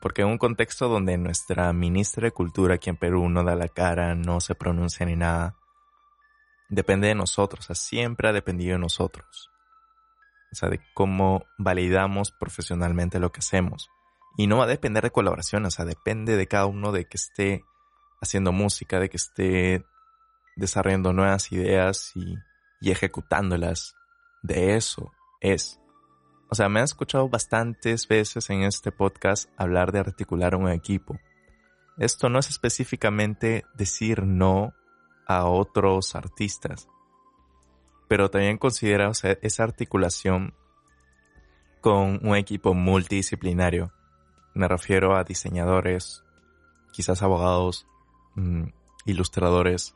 porque 0.00 0.22
en 0.22 0.28
un 0.28 0.38
contexto 0.38 0.88
donde 0.88 1.16
nuestra 1.16 1.72
ministra 1.72 2.24
de 2.24 2.32
Cultura 2.32 2.74
aquí 2.74 2.90
en 2.90 2.96
Perú 2.96 3.28
no 3.28 3.44
da 3.44 3.54
la 3.54 3.68
cara, 3.68 4.14
no 4.14 4.40
se 4.40 4.54
pronuncia 4.54 5.06
ni 5.06 5.14
nada, 5.14 5.56
depende 6.68 7.08
de 7.08 7.14
nosotros, 7.14 7.64
o 7.64 7.66
sea, 7.68 7.76
siempre 7.76 8.28
ha 8.28 8.32
dependido 8.32 8.72
de 8.72 8.80
nosotros. 8.80 9.50
O 10.52 10.56
sea, 10.56 10.68
de 10.68 10.80
cómo 10.94 11.44
validamos 11.58 12.32
profesionalmente 12.32 13.18
lo 13.18 13.30
que 13.30 13.40
hacemos. 13.40 13.88
Y 14.36 14.46
no 14.46 14.58
va 14.58 14.64
a 14.64 14.68
depender 14.68 15.02
de 15.02 15.10
colaboración, 15.10 15.64
o 15.64 15.70
sea, 15.70 15.84
depende 15.84 16.36
de 16.36 16.46
cada 16.46 16.66
uno 16.66 16.92
de 16.92 17.06
que 17.06 17.16
esté 17.16 17.64
haciendo 18.20 18.52
música, 18.52 18.98
de 18.98 19.08
que 19.08 19.16
esté 19.16 19.84
desarrollando 20.56 21.12
nuevas 21.12 21.52
ideas 21.52 22.12
y, 22.14 22.36
y 22.80 22.90
ejecutándolas. 22.90 23.94
De 24.42 24.76
eso 24.76 25.12
es. 25.40 25.80
O 26.48 26.54
sea, 26.54 26.68
me 26.68 26.80
han 26.80 26.84
escuchado 26.84 27.28
bastantes 27.28 28.06
veces 28.06 28.50
en 28.50 28.62
este 28.62 28.92
podcast 28.92 29.50
hablar 29.56 29.92
de 29.92 29.98
articular 29.98 30.54
un 30.54 30.68
equipo. 30.68 31.18
Esto 31.98 32.28
no 32.28 32.38
es 32.38 32.50
específicamente 32.50 33.64
decir 33.74 34.22
no 34.22 34.74
a 35.26 35.46
otros 35.46 36.14
artistas, 36.14 36.88
pero 38.06 38.30
también 38.30 38.58
considera 38.58 39.10
esa 39.10 39.62
articulación 39.64 40.54
con 41.80 42.20
un 42.26 42.36
equipo 42.36 42.74
multidisciplinario. 42.74 43.92
Me 44.54 44.68
refiero 44.68 45.16
a 45.16 45.24
diseñadores, 45.24 46.22
quizás 46.92 47.22
abogados, 47.22 47.86
mm, 48.36 48.68
ilustradores, 49.04 49.94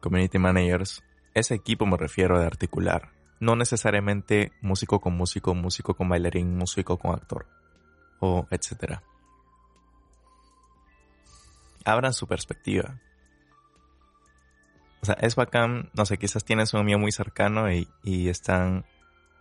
community 0.00 0.38
managers. 0.38 1.02
Ese 1.34 1.54
equipo 1.54 1.86
me 1.86 1.96
refiero 1.96 2.38
de 2.38 2.46
articular. 2.46 3.13
No 3.44 3.56
necesariamente 3.56 4.52
músico 4.62 5.02
con 5.02 5.14
músico, 5.18 5.54
músico 5.54 5.92
con 5.92 6.08
bailarín, 6.08 6.56
músico 6.56 6.98
con 6.98 7.14
actor, 7.14 7.46
o 8.18 8.48
etcétera. 8.50 9.02
Abran 11.84 12.14
su 12.14 12.26
perspectiva. 12.26 12.98
O 15.02 15.04
sea, 15.04 15.16
es 15.20 15.36
bacán, 15.36 15.90
no 15.92 16.06
sé, 16.06 16.16
quizás 16.16 16.42
tienes 16.42 16.72
un 16.72 16.80
amigo 16.80 16.98
muy 16.98 17.12
cercano 17.12 17.70
y, 17.70 17.86
y 18.02 18.30
están, 18.30 18.86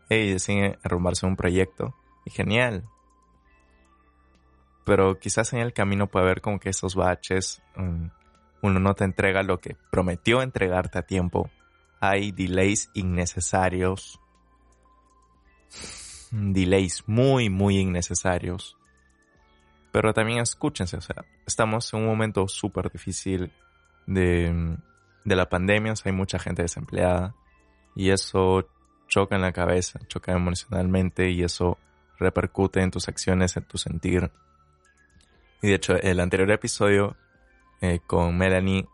hey, 0.10 0.34
deciden 0.34 0.78
arrumbarse 0.84 1.26
un 1.26 1.38
proyecto. 1.38 1.96
Y 2.26 2.32
genial. 2.32 2.84
Pero 4.84 5.18
quizás 5.18 5.54
en 5.54 5.60
el 5.60 5.72
camino 5.72 6.08
puede 6.08 6.26
haber 6.26 6.42
como 6.42 6.60
que 6.60 6.72
esos 6.72 6.96
baches, 6.96 7.62
mm, 7.78 8.08
uno 8.64 8.80
no 8.82 8.96
te 8.96 9.06
entrega 9.06 9.44
lo 9.44 9.62
que 9.62 9.78
prometió 9.92 10.42
entregarte 10.42 11.00
a 11.00 11.04
tiempo. 11.04 11.50
Hay 12.06 12.34
delays 12.34 12.90
innecesarios. 12.96 14.20
Delays 16.32 17.02
muy, 17.08 17.50
muy 17.50 17.78
innecesarios. 17.78 18.76
Pero 19.94 20.14
también 20.14 20.40
escúchense, 20.40 20.98
o 20.98 21.02
sea, 21.02 21.24
estamos 21.48 21.94
en 21.94 22.02
un 22.02 22.08
momento 22.08 22.46
súper 22.50 22.92
difícil 22.92 23.54
de, 24.06 24.78
de 25.24 25.36
la 25.38 25.48
pandemia, 25.48 25.94
hay 26.04 26.12
mucha 26.12 26.40
gente 26.40 26.64
desempleada 26.64 27.36
y 27.96 28.10
eso 28.10 28.68
choca 29.08 29.38
en 29.38 29.42
la 29.42 29.54
cabeza, 29.54 30.02
choca 30.08 30.34
emocionalmente 30.34 31.30
y 31.30 31.42
eso 31.42 31.78
repercute 32.20 32.82
en 32.82 32.92
tus 32.92 33.08
acciones, 33.08 33.56
en 33.56 33.64
tu 33.64 33.78
sentir. 33.78 34.30
Y 35.62 35.70
de 35.70 35.76
hecho, 35.76 35.96
el 35.96 36.20
anterior 36.20 36.52
episodio 36.52 37.16
eh, 37.80 38.02
con 38.06 38.38
Melanie, 38.38 38.90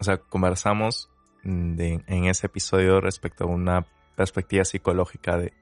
o 0.00 0.04
sea, 0.04 0.16
conversamos 0.16 1.11
en 1.44 2.24
ese 2.26 2.46
episodio 2.46 3.00
respecto 3.00 3.44
a 3.44 3.48
una 3.48 3.86
perspectiva 4.16 4.64
psicológica 4.64 5.36
de, 5.38 5.52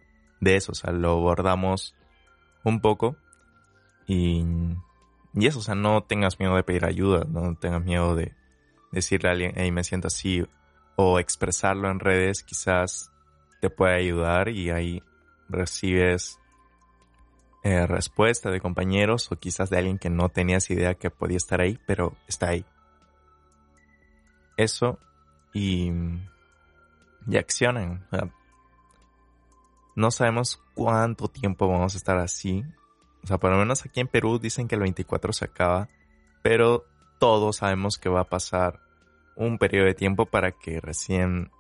de 0.40 0.56
eso, 0.56 0.72
o 0.72 0.74
sea, 0.74 0.92
lo 0.92 1.12
abordamos 1.12 1.94
un 2.64 2.80
poco 2.80 3.16
y, 4.06 4.44
y 5.34 5.46
eso, 5.46 5.60
o 5.60 5.62
sea, 5.62 5.74
no 5.74 6.02
tengas 6.02 6.38
miedo 6.38 6.56
de 6.56 6.64
pedir 6.64 6.84
ayuda, 6.84 7.24
no 7.28 7.54
tengas 7.56 7.82
miedo 7.84 8.14
de, 8.14 8.34
decirle 8.92 9.28
a 9.28 9.32
alguien, 9.32 9.52
hey, 9.56 9.70
me 9.70 9.84
siento 9.84 10.08
así, 10.08 10.44
o 10.96 11.18
expresarlo 11.18 11.90
en 11.90 12.00
redes 12.00 12.42
quizás 12.42 13.10
te 13.60 13.70
puede 13.70 13.94
ayudar 13.94 14.48
y 14.48 14.70
ahí 14.70 15.02
recibes 15.48 16.38
eh, 17.62 17.86
respuesta 17.86 18.50
de 18.50 18.60
compañeros 18.60 19.30
o 19.30 19.36
quizás 19.36 19.70
de 19.70 19.78
alguien 19.78 19.98
que 19.98 20.10
no 20.10 20.28
tenías 20.28 20.70
idea 20.70 20.94
que 20.94 21.10
podía 21.10 21.36
estar 21.36 21.60
ahí, 21.60 21.78
pero 21.86 22.16
está 22.26 22.48
ahí. 22.48 22.64
Eso 24.56 24.98
y, 25.52 25.90
y 27.26 27.36
accionen. 27.36 28.04
no 29.94 30.10
sabemos 30.10 30.62
cuánto 30.74 31.28
tiempo 31.28 31.68
vamos 31.68 31.94
a 31.94 31.98
estar 31.98 32.18
así. 32.18 32.64
O 33.22 33.26
sea, 33.26 33.38
por 33.38 33.50
lo 33.50 33.58
menos 33.58 33.84
aquí 33.84 34.00
en 34.00 34.08
Perú 34.08 34.38
dicen 34.38 34.66
que 34.66 34.76
el 34.76 34.80
24 34.80 35.32
se 35.32 35.44
acaba, 35.44 35.88
pero 36.42 36.84
todos 37.18 37.56
sabemos 37.56 37.98
que 37.98 38.08
va 38.08 38.20
a 38.20 38.28
pasar 38.28 38.80
un 39.36 39.58
periodo 39.58 39.86
de 39.86 39.94
tiempo 39.94 40.26
para 40.26 40.52
que 40.52 40.80
recién 40.80 41.50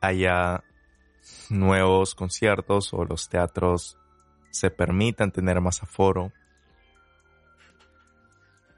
haya 0.00 0.62
nuevos 1.48 2.14
conciertos 2.14 2.92
o 2.92 3.04
los 3.04 3.28
teatros 3.28 3.98
se 4.50 4.70
permitan 4.70 5.32
tener 5.32 5.60
más 5.60 5.82
aforo. 5.82 6.32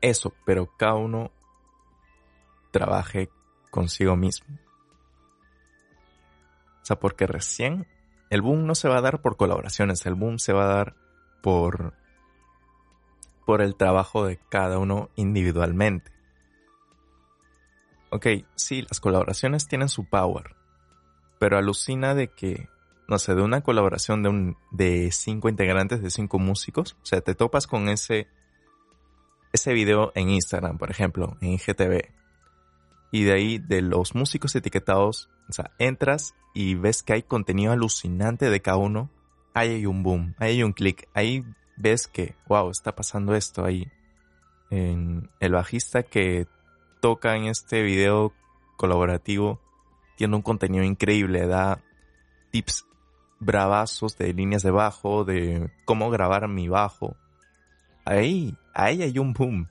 Eso, 0.01 0.33
pero 0.45 0.75
cada 0.77 0.95
uno 0.95 1.31
trabaje 2.71 3.31
consigo 3.71 4.17
mismo. 4.17 4.59
O 6.83 6.85
sea, 6.85 6.99
porque 6.99 7.27
recién 7.27 7.87
el 8.31 8.43
boom 8.43 8.67
no 8.67 8.75
se 8.75 8.89
va 8.89 8.99
a 8.99 9.03
dar 9.03 9.21
por 9.21 9.37
colaboraciones, 9.37 10.07
el 10.07 10.15
boom 10.15 10.39
se 10.39 10.53
va 10.53 10.65
a 10.65 10.75
dar 10.75 10.97
por 11.43 11.95
por 13.51 13.63
el 13.63 13.75
trabajo 13.75 14.27
de 14.27 14.39
cada 14.49 14.79
uno 14.79 15.11
individualmente. 15.17 16.13
Ok, 18.11 18.27
sí, 18.55 18.83
las 18.83 19.01
colaboraciones 19.01 19.67
tienen 19.67 19.89
su 19.89 20.05
power, 20.05 20.55
pero 21.41 21.59
alucina 21.59 22.15
de 22.15 22.29
que, 22.29 22.69
no 23.09 23.19
sé, 23.19 23.35
de 23.35 23.43
una 23.43 23.63
colaboración 23.63 24.23
de, 24.23 24.29
un, 24.29 24.57
de 24.71 25.11
cinco 25.11 25.49
integrantes, 25.49 26.01
de 26.01 26.11
cinco 26.11 26.39
músicos, 26.39 26.97
o 27.03 27.07
sea, 27.07 27.23
te 27.23 27.35
topas 27.35 27.67
con 27.67 27.89
ese, 27.89 28.29
ese 29.53 29.73
video 29.73 30.13
en 30.15 30.31
Instagram, 30.31 30.79
por 30.79 30.93
ejemplo, 30.93 31.37
en 31.41 31.55
IGTV, 31.55 32.09
y 33.11 33.25
de 33.25 33.33
ahí, 33.33 33.59
de 33.59 33.83
los 33.83 34.15
músicos 34.15 34.55
etiquetados, 34.55 35.29
o 35.49 35.53
sea, 35.53 35.73
entras 35.79 36.35
y 36.55 36.75
ves 36.75 37.03
que 37.03 37.15
hay 37.15 37.23
contenido 37.23 37.73
alucinante 37.73 38.51
de 38.51 38.61
cada 38.61 38.77
uno, 38.77 39.11
ahí 39.55 39.71
hay 39.71 39.87
un 39.87 40.03
boom, 40.03 40.35
ahí 40.39 40.57
hay 40.57 40.63
un 40.63 40.73
clic, 40.73 41.09
ahí 41.15 41.45
ves 41.77 42.07
que, 42.07 42.37
wow, 42.47 42.71
está 42.71 42.95
pasando 42.95 43.35
esto 43.35 43.65
ahí. 43.65 43.91
El 44.71 45.53
bajista 45.53 46.05
que 46.05 46.47
toca 47.01 47.37
en 47.37 47.47
este 47.47 47.83
video 47.83 48.33
colaborativo 48.77 49.61
tiene 50.17 50.37
un 50.37 50.43
contenido 50.43 50.85
increíble, 50.85 51.47
da 51.47 51.83
tips 52.53 52.87
bravazos 53.41 54.17
de 54.19 54.33
líneas 54.33 54.63
de 54.63 54.71
bajo, 54.71 55.25
de 55.25 55.73
cómo 55.85 56.11
grabar 56.11 56.47
mi 56.47 56.69
bajo. 56.69 57.17
Ahí, 58.05 58.57
ahí 58.75 59.03
hay 59.03 59.19
un 59.19 59.33
boom. 59.33 59.69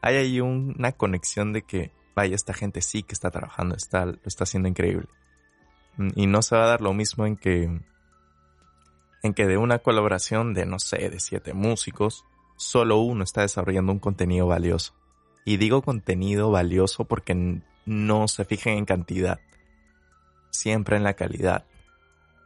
Ahí 0.00 0.16
hay 0.16 0.40
una 0.40 0.92
conexión 0.92 1.52
de 1.52 1.62
que, 1.62 1.92
vaya, 2.14 2.34
esta 2.34 2.54
gente 2.54 2.82
sí 2.82 3.02
que 3.02 3.14
está 3.14 3.30
trabajando, 3.30 3.74
está, 3.74 4.06
lo 4.06 4.18
está 4.24 4.44
haciendo 4.44 4.68
increíble. 4.68 5.08
Y 6.14 6.26
no 6.26 6.42
se 6.42 6.56
va 6.56 6.64
a 6.64 6.68
dar 6.68 6.80
lo 6.80 6.94
mismo 6.94 7.26
en 7.26 7.36
que 7.36 7.80
en 9.22 9.34
que 9.34 9.46
de 9.46 9.58
una 9.58 9.80
colaboración 9.80 10.54
de, 10.54 10.64
no 10.64 10.78
sé, 10.78 11.10
de 11.10 11.20
siete 11.20 11.52
músicos, 11.52 12.24
solo 12.56 12.98
uno 12.98 13.24
está 13.24 13.42
desarrollando 13.42 13.92
un 13.92 13.98
contenido 13.98 14.46
valioso. 14.46 14.94
Y 15.44 15.56
digo 15.56 15.82
contenido 15.82 16.50
valioso 16.50 17.04
porque 17.04 17.60
no 17.84 18.28
se 18.28 18.44
fijen 18.44 18.78
en 18.78 18.84
cantidad, 18.84 19.40
siempre 20.50 20.96
en 20.96 21.02
la 21.02 21.14
calidad. 21.14 21.66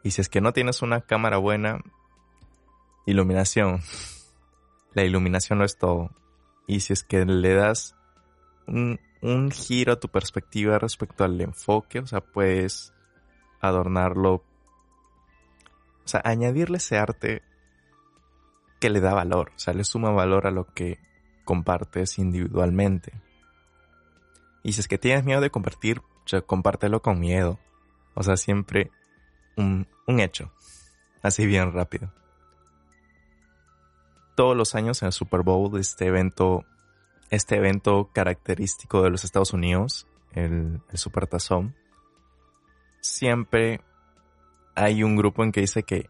Y 0.03 0.11
si 0.11 0.21
es 0.21 0.29
que 0.29 0.41
no 0.41 0.53
tienes 0.53 0.81
una 0.81 1.01
cámara 1.01 1.37
buena, 1.37 1.81
iluminación. 3.05 3.81
La 4.93 5.03
iluminación 5.03 5.59
no 5.59 5.65
es 5.65 5.77
todo. 5.77 6.11
Y 6.67 6.79
si 6.79 6.93
es 6.93 7.03
que 7.03 7.25
le 7.25 7.53
das 7.53 7.95
un, 8.65 8.99
un 9.25 9.49
giro 9.49 9.93
a 9.93 9.99
tu 9.99 10.07
perspectiva 10.07 10.77
respecto 10.77 11.23
al 11.23 11.41
enfoque, 11.41 11.99
o 11.99 12.05
sea, 12.05 12.21
puedes 12.21 12.93
adornarlo 13.59 14.43
o 16.05 16.07
sea, 16.07 16.21
añadirle 16.23 16.77
ese 16.77 16.99
arte 16.99 17.41
que 18.79 18.91
le 18.91 18.99
da 18.99 19.15
valor, 19.15 19.51
o 19.55 19.59
sea, 19.59 19.73
le 19.73 19.83
suma 19.83 20.11
valor 20.11 20.45
a 20.45 20.51
lo 20.51 20.71
que 20.71 20.99
compartes 21.43 22.19
individualmente. 22.19 23.13
Y 24.63 24.73
si 24.73 24.81
es 24.81 24.87
que 24.87 24.99
tienes 24.99 25.25
miedo 25.25 25.41
de 25.41 25.49
compartir, 25.49 26.01
compártelo 26.45 27.01
con 27.01 27.19
miedo. 27.19 27.59
O 28.13 28.21
sea, 28.21 28.37
siempre 28.37 28.91
un, 29.57 29.87
un 30.05 30.19
hecho. 30.19 30.51
Así 31.23 31.47
bien 31.47 31.71
rápido. 31.71 32.13
Todos 34.35 34.55
los 34.55 34.75
años 34.75 35.01
en 35.01 35.07
el 35.07 35.13
Super 35.13 35.41
Bowl, 35.41 35.79
este 35.79 36.07
evento, 36.07 36.65
este 37.29 37.57
evento 37.57 38.09
característico 38.13 39.01
de 39.03 39.09
los 39.09 39.23
Estados 39.23 39.53
Unidos, 39.53 40.07
el, 40.33 40.81
el 40.89 40.97
Super 40.97 41.27
Tazón, 41.27 41.75
siempre 43.01 43.81
hay 44.75 45.03
un 45.03 45.15
grupo 45.15 45.43
en 45.43 45.51
que 45.51 45.61
dice 45.61 45.83
que 45.83 46.09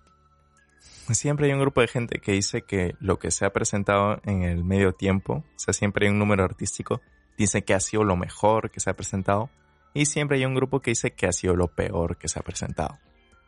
siempre 1.14 1.48
hay 1.48 1.54
un 1.54 1.60
grupo 1.60 1.82
de 1.82 1.88
gente 1.88 2.20
que 2.20 2.32
dice 2.32 2.64
que 2.64 2.96
lo 3.00 3.20
que 3.20 3.32
se 3.32 3.46
ha 3.46 3.54
presentado 3.54 4.20
en 4.24 4.44
el 4.44 4.64
medio 4.64 4.94
tiempo, 4.94 5.34
o 5.34 5.60
sea, 5.60 5.74
siempre 5.74 6.08
hay 6.08 6.12
un 6.12 6.20
número 6.20 6.44
artístico, 6.44 7.02
dice 7.38 7.64
que 7.64 7.74
ha 7.74 7.80
sido 7.80 8.04
lo 8.04 8.16
mejor 8.16 8.72
que 8.72 8.80
se 8.80 8.90
ha 8.90 8.96
presentado 8.96 9.50
y 9.94 10.08
siempre 10.08 10.38
hay 10.38 10.46
un 10.46 10.56
grupo 10.56 10.80
que 10.80 10.92
dice 10.92 11.12
que 11.12 11.28
ha 11.28 11.32
sido 11.32 11.56
lo 11.56 11.68
peor 11.68 12.18
que 12.18 12.28
se 12.28 12.40
ha 12.40 12.44
presentado. 12.44 12.98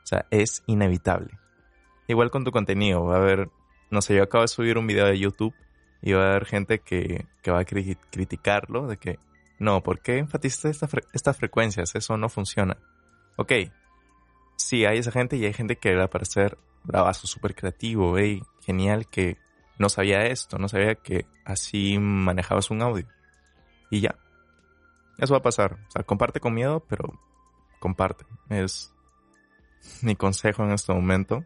O 0.04 0.08
sea, 0.08 0.26
es 0.30 0.64
inevitable. 0.68 1.38
Igual 2.08 2.32
con 2.32 2.46
tu 2.46 2.52
contenido, 2.52 3.04
va 3.04 3.16
a 3.16 3.20
haber, 3.20 3.50
no 3.90 4.02
sé, 4.02 4.16
yo 4.16 4.24
acabo 4.24 4.44
de 4.44 4.48
subir 4.48 4.78
un 4.78 4.88
video 4.88 5.06
de 5.06 5.20
YouTube 5.20 5.54
y 6.02 6.14
va 6.14 6.24
a 6.24 6.30
haber 6.32 6.46
gente 6.46 6.80
que, 6.80 7.26
que 7.42 7.52
va 7.52 7.60
a 7.60 7.66
criticarlo, 7.66 8.88
de 8.88 8.98
que, 8.98 9.20
no, 9.60 9.82
¿por 9.82 10.00
qué 10.00 10.18
enfatizaste 10.18 10.70
estas 11.14 11.38
frecuencias? 11.38 11.96
Eso 11.96 12.18
no 12.18 12.30
funciona. 12.30 12.78
Ok, 13.36 13.52
sí, 14.56 14.86
hay 14.86 15.00
esa 15.00 15.12
gente 15.12 15.38
y 15.38 15.46
hay 15.46 15.54
gente 15.54 15.78
que 15.78 15.96
va 15.96 16.06
a 16.06 16.10
parecer 16.10 16.58
bravazo, 16.84 17.28
súper 17.28 17.56
creativo, 17.56 18.18
hey, 18.18 18.42
genial 18.62 19.08
que 19.08 19.38
no 19.78 19.90
sabía 19.90 20.26
esto, 20.26 20.58
no 20.58 20.68
sabía 20.68 20.96
que 20.96 21.26
así 21.46 21.98
manejabas 22.00 22.72
un 22.72 22.82
audio. 22.82 23.08
Y 23.90 24.02
ya. 24.02 24.16
Eso 25.18 25.34
va 25.34 25.40
a 25.40 25.44
pasar. 25.44 25.74
O 25.88 25.92
sea, 25.92 26.04
comparte 26.04 26.40
con 26.40 26.54
miedo, 26.54 26.84
pero 26.88 27.20
comparte. 27.80 28.26
Es 28.50 28.94
mi 30.02 30.16
consejo 30.16 30.64
en 30.64 30.72
este 30.72 30.94
momento. 30.94 31.44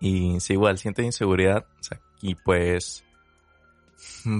Y 0.00 0.40
si 0.40 0.54
igual 0.54 0.78
sientes 0.78 1.04
inseguridad, 1.04 1.66
o 1.80 1.82
sea, 1.82 2.00
y 2.20 2.34
pues 2.34 3.05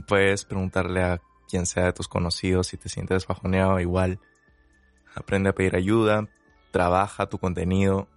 puedes 0.07 0.45
preguntarle 0.45 1.03
a 1.03 1.21
quien 1.49 1.66
sea 1.66 1.85
de 1.85 1.92
tus 1.92 2.09
conocidos 2.09 2.69
si 2.69 2.77
te 2.77 2.88
sientes 2.88 3.27
bajoneado, 3.27 3.81
igual 3.81 4.21
aprende 5.14 5.51
a 5.51 5.55
pedir 5.55 5.77
ayuda, 5.77 6.29
trabaja 6.71 7.27
tu 7.27 7.38
contenido, 7.38 8.09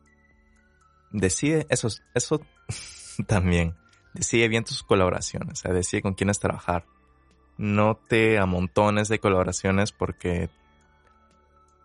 decide 1.11 1.65
eso, 1.69 1.87
eso 2.13 2.41
también, 3.27 3.75
decide 4.13 4.47
bien 4.47 4.63
tus 4.63 4.83
colaboraciones, 4.83 5.59
o 5.59 5.61
sea, 5.61 5.73
decide 5.73 6.01
con 6.01 6.13
quiénes 6.13 6.39
trabajar. 6.39 6.85
No 7.57 7.95
te 7.95 8.39
amontones 8.39 9.09
de 9.09 9.19
colaboraciones 9.19 9.91
porque, 9.91 10.49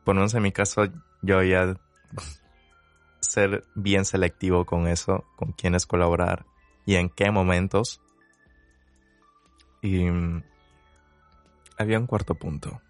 por 0.04 0.16
en 0.16 0.42
mi 0.42 0.52
caso, 0.52 0.86
yo 1.22 1.42
ya 1.42 1.76
ser 3.20 3.64
bien 3.74 4.04
selectivo 4.04 4.64
con 4.64 4.86
eso, 4.86 5.24
con 5.36 5.52
quiénes 5.52 5.86
colaborar 5.86 6.46
y 6.86 6.96
en 6.96 7.08
qué 7.08 7.30
momentos. 7.30 8.00
Y 9.84 10.10
mm, 10.10 10.42
había 11.76 11.98
un 11.98 12.06
cuarto 12.06 12.34
punto. 12.34 12.80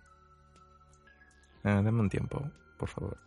Ah, 1.65 1.83
dame 1.83 2.01
un 2.01 2.09
tiempo, 2.09 2.49
por 2.79 2.89
favor. 2.89 3.19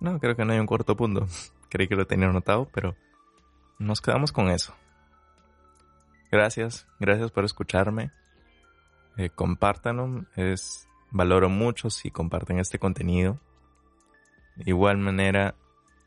No, 0.00 0.18
creo 0.18 0.34
que 0.34 0.46
no 0.46 0.54
hay 0.54 0.58
un 0.58 0.66
cuarto 0.66 0.96
punto. 0.96 1.26
Creí 1.68 1.86
que 1.86 1.94
lo 1.94 2.06
tenía 2.06 2.30
anotado, 2.30 2.66
pero 2.72 2.96
nos 3.78 4.00
quedamos 4.00 4.32
con 4.32 4.48
eso. 4.48 4.74
Gracias, 6.32 6.86
gracias 6.98 7.30
por 7.30 7.44
escucharme. 7.44 8.10
Eh, 9.18 9.30
es 10.36 10.88
valoro 11.10 11.50
mucho 11.50 11.90
si 11.90 12.10
comparten 12.10 12.58
este 12.58 12.78
contenido. 12.78 13.38
De 14.54 14.70
igual 14.70 14.96
manera, 14.96 15.54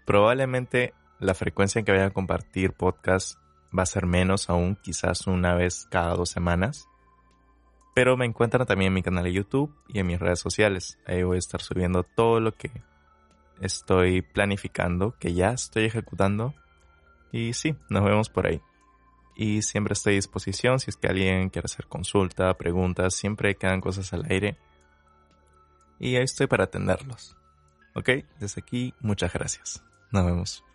probablemente 0.08 0.96
la 1.20 1.36
frecuencia 1.36 1.78
en 1.78 1.86
que 1.86 1.92
voy 1.92 2.02
a 2.02 2.10
compartir 2.10 2.74
podcast 2.74 3.38
va 3.78 3.84
a 3.84 3.88
ser 3.88 4.06
menos 4.06 4.50
aún, 4.50 4.76
quizás 4.76 5.28
una 5.28 5.56
vez 5.56 5.88
cada 5.90 6.16
dos 6.16 6.30
semanas. 6.30 6.88
Pero 7.96 8.18
me 8.18 8.26
encuentran 8.26 8.66
también 8.66 8.90
en 8.90 8.94
mi 8.94 9.04
canal 9.04 9.24
de 9.24 9.34
YouTube 9.34 9.76
y 9.88 10.00
en 10.00 10.08
mis 10.08 10.20
redes 10.20 10.40
sociales. 10.40 10.98
Ahí 11.06 11.24
voy 11.24 11.36
a 11.36 11.40
estar 11.40 11.62
subiendo 11.62 12.04
todo 12.04 12.40
lo 12.40 12.54
que 12.56 12.72
estoy 13.62 14.22
planificando, 14.22 15.16
que 15.20 15.34
ya 15.34 15.52
estoy 15.52 15.86
ejecutando. 15.86 16.54
Y 17.32 17.54
sí, 17.54 17.76
nos 17.90 18.04
vemos 18.04 18.30
por 18.30 18.48
ahí. 18.48 18.62
Y 19.36 19.62
siempre 19.62 19.94
estoy 19.94 20.14
a 20.14 20.16
disposición 20.16 20.80
si 20.80 20.90
es 20.90 20.98
que 20.98 21.08
alguien 21.08 21.50
quiere 21.50 21.66
hacer 21.66 21.88
consulta, 21.88 22.54
preguntas, 22.58 23.16
siempre 23.16 23.56
quedan 23.56 23.82
cosas 23.82 24.12
al 24.14 24.26
aire. 24.30 24.58
Y 26.00 26.16
ahí 26.16 26.24
estoy 26.24 26.48
para 26.48 26.66
atenderlos. 26.66 27.36
Ok, 27.96 28.10
desde 28.40 28.62
aquí, 28.62 28.94
muchas 29.00 29.34
gracias. 29.34 29.84
Nos 30.12 30.26
vemos. 30.26 30.69